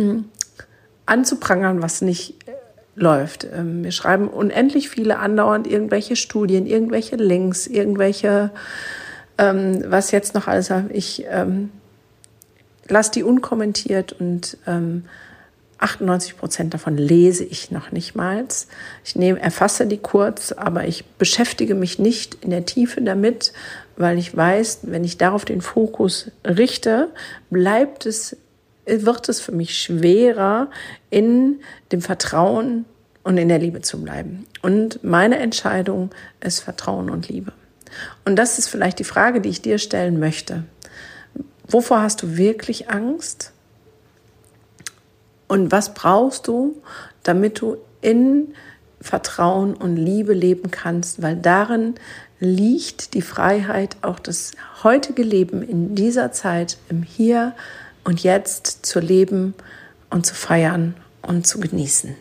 anzuprangern, 1.05 1.81
was 1.81 2.01
nicht 2.01 2.47
äh, 2.47 2.51
läuft. 2.95 3.47
Ähm, 3.51 3.83
wir 3.83 3.91
schreiben 3.91 4.27
unendlich 4.27 4.89
viele 4.89 5.17
andauernd 5.17 5.67
irgendwelche 5.67 6.15
Studien, 6.15 6.67
irgendwelche 6.67 7.15
Links, 7.15 7.65
irgendwelche, 7.65 8.51
ähm, 9.37 9.83
was 9.87 10.11
jetzt 10.11 10.35
noch 10.35 10.47
alles. 10.47 10.71
Ich 10.91 11.25
ähm, 11.29 11.71
lasse 12.91 13.11
die 13.11 13.23
unkommentiert 13.23 14.13
und 14.13 14.57
ähm, 14.67 15.05
98 15.79 16.37
Prozent 16.37 16.73
davon 16.75 16.95
lese 16.95 17.43
ich 17.43 17.71
noch 17.71 17.91
nicht 17.91 18.13
mal. 18.13 18.45
Ich 19.03 19.15
nehme, 19.15 19.39
erfasse 19.39 19.87
die 19.87 19.97
kurz, 19.97 20.51
aber 20.51 20.87
ich 20.87 21.05
beschäftige 21.05 21.73
mich 21.73 21.97
nicht 21.97 22.37
in 22.43 22.51
der 22.51 22.65
Tiefe 22.65 23.01
damit, 23.01 23.51
weil 23.97 24.19
ich 24.19 24.35
weiß, 24.35 24.81
wenn 24.83 25.03
ich 25.03 25.17
darauf 25.17 25.43
den 25.43 25.61
Fokus 25.61 26.29
richte, 26.45 27.09
bleibt 27.49 28.05
es, 28.05 28.37
wird 28.85 29.27
es 29.27 29.41
für 29.41 29.51
mich 29.51 29.79
schwerer, 29.79 30.69
in 31.09 31.61
dem 31.91 32.01
Vertrauen 32.01 32.85
und 33.23 33.37
in 33.37 33.49
der 33.49 33.59
Liebe 33.59 33.81
zu 33.81 34.01
bleiben. 34.01 34.45
Und 34.61 35.03
meine 35.03 35.37
Entscheidung 35.37 36.11
ist 36.41 36.59
Vertrauen 36.59 37.09
und 37.09 37.27
Liebe. 37.27 37.53
Und 38.23 38.35
das 38.35 38.59
ist 38.59 38.67
vielleicht 38.67 38.99
die 38.99 39.03
Frage, 39.03 39.41
die 39.41 39.49
ich 39.49 39.61
dir 39.61 39.79
stellen 39.79 40.19
möchte. 40.19 40.63
Wovor 41.71 42.01
hast 42.01 42.21
du 42.21 42.37
wirklich 42.37 42.89
Angst? 42.89 43.53
Und 45.47 45.71
was 45.71 45.93
brauchst 45.93 46.47
du, 46.47 46.81
damit 47.23 47.61
du 47.61 47.77
in 48.01 48.53
Vertrauen 48.99 49.73
und 49.73 49.95
Liebe 49.95 50.33
leben 50.33 50.69
kannst? 50.71 51.21
Weil 51.21 51.35
darin 51.35 51.95
liegt 52.39 53.13
die 53.13 53.21
Freiheit, 53.21 53.97
auch 54.01 54.19
das 54.19 54.51
heutige 54.83 55.23
Leben 55.23 55.61
in 55.61 55.95
dieser 55.95 56.31
Zeit, 56.31 56.77
im 56.89 57.03
Hier 57.03 57.53
und 58.03 58.21
Jetzt 58.23 58.85
zu 58.85 58.99
leben 58.99 59.53
und 60.09 60.25
zu 60.25 60.35
feiern 60.35 60.95
und 61.21 61.47
zu 61.47 61.59
genießen. 61.59 62.15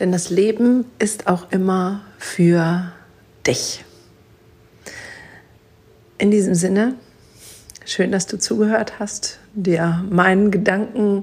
Denn 0.00 0.12
das 0.12 0.30
Leben 0.30 0.84
ist 0.98 1.26
auch 1.26 1.50
immer 1.52 2.02
für 2.18 2.92
dich. 3.46 3.84
In 6.18 6.30
diesem 6.30 6.54
Sinne 6.54 6.94
Schön, 7.88 8.10
dass 8.10 8.26
du 8.26 8.36
zugehört 8.36 8.98
hast, 8.98 9.38
dir 9.54 10.04
meinen 10.10 10.50
Gedanken, 10.50 11.22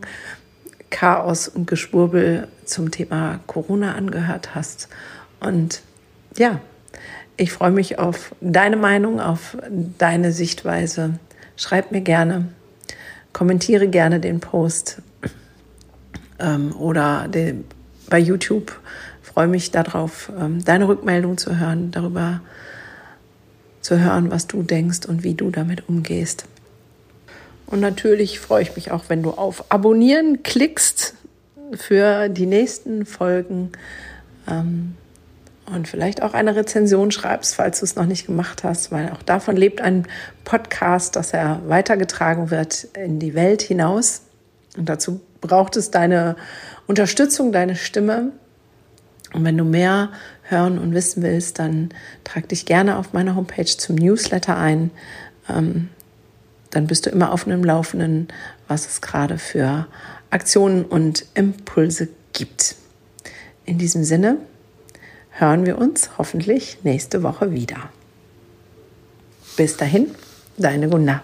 Chaos 0.89 1.49
und 1.49 1.67
Geschwurbel 1.67 2.47
zum 2.63 2.89
Thema 2.89 3.41
Corona 3.47 3.95
angehört 3.95 4.55
hast. 4.55 4.87
Und 5.41 5.81
ja, 6.37 6.61
ich 7.35 7.51
freue 7.51 7.71
mich 7.71 7.99
auf 7.99 8.33
deine 8.39 8.77
Meinung, 8.77 9.19
auf 9.19 9.57
deine 9.97 10.31
Sichtweise. 10.31 11.19
Schreib 11.57 11.91
mir 11.91 11.99
gerne, 11.99 12.47
kommentiere 13.33 13.89
gerne 13.89 14.21
den 14.21 14.39
Post 14.39 15.01
ähm, 16.39 16.73
oder 16.77 17.27
den, 17.27 17.65
bei 18.09 18.19
YouTube. 18.19 18.71
freue 19.21 19.47
mich 19.47 19.71
darauf, 19.71 20.31
ähm, 20.39 20.63
deine 20.63 20.87
Rückmeldung 20.87 21.37
zu 21.37 21.59
hören, 21.59 21.91
darüber 21.91 22.39
zu 23.81 23.99
hören, 23.99 24.31
was 24.31 24.47
du 24.47 24.63
denkst 24.63 25.05
und 25.05 25.25
wie 25.25 25.33
du 25.33 25.49
damit 25.49 25.89
umgehst. 25.89 26.45
Und 27.67 27.79
natürlich 27.79 28.39
freue 28.39 28.61
ich 28.61 28.75
mich 28.75 28.91
auch, 28.91 29.05
wenn 29.07 29.23
du 29.23 29.31
auf 29.31 29.71
Abonnieren 29.71 30.43
klickst 30.43 31.15
für 31.75 32.29
die 32.29 32.45
nächsten 32.45 33.05
Folgen 33.05 33.71
ähm, 34.47 34.95
und 35.65 35.87
vielleicht 35.87 36.21
auch 36.21 36.33
eine 36.33 36.55
Rezension 36.55 37.11
schreibst, 37.11 37.55
falls 37.55 37.79
du 37.79 37.85
es 37.85 37.95
noch 37.95 38.05
nicht 38.05 38.25
gemacht 38.25 38.63
hast, 38.63 38.91
weil 38.91 39.09
auch 39.11 39.21
davon 39.21 39.55
lebt 39.55 39.81
ein 39.81 40.07
Podcast, 40.43 41.15
dass 41.15 41.33
er 41.33 41.61
weitergetragen 41.67 42.51
wird 42.51 42.85
in 42.95 43.19
die 43.19 43.33
Welt 43.33 43.61
hinaus. 43.61 44.23
Und 44.77 44.89
dazu 44.89 45.21
braucht 45.41 45.77
es 45.77 45.89
deine 45.89 46.35
Unterstützung, 46.87 47.51
deine 47.51 47.75
Stimme. 47.75 48.31
Und 49.33 49.45
wenn 49.45 49.57
du 49.57 49.63
mehr 49.63 50.09
hören 50.43 50.77
und 50.77 50.93
wissen 50.93 51.23
willst, 51.23 51.59
dann 51.59 51.89
trag 52.23 52.49
dich 52.49 52.65
gerne 52.65 52.97
auf 52.97 53.13
meiner 53.13 53.35
Homepage 53.35 53.65
zum 53.65 53.95
Newsletter 53.95 54.57
ein. 54.57 54.91
Ähm, 55.49 55.89
dann 56.75 56.87
bist 56.87 57.05
du 57.05 57.09
immer 57.09 57.31
auf 57.31 57.45
einem 57.45 57.63
Laufenden, 57.63 58.27
was 58.67 58.87
es 58.87 59.01
gerade 59.01 59.37
für 59.37 59.87
Aktionen 60.29 60.85
und 60.85 61.25
Impulse 61.35 62.09
gibt. 62.33 62.75
In 63.65 63.77
diesem 63.77 64.03
Sinne 64.03 64.37
hören 65.29 65.65
wir 65.65 65.77
uns 65.77 66.17
hoffentlich 66.17 66.79
nächste 66.83 67.23
Woche 67.23 67.51
wieder. 67.51 67.89
Bis 69.55 69.77
dahin, 69.77 70.07
deine 70.57 70.89
Gunnar. 70.89 71.23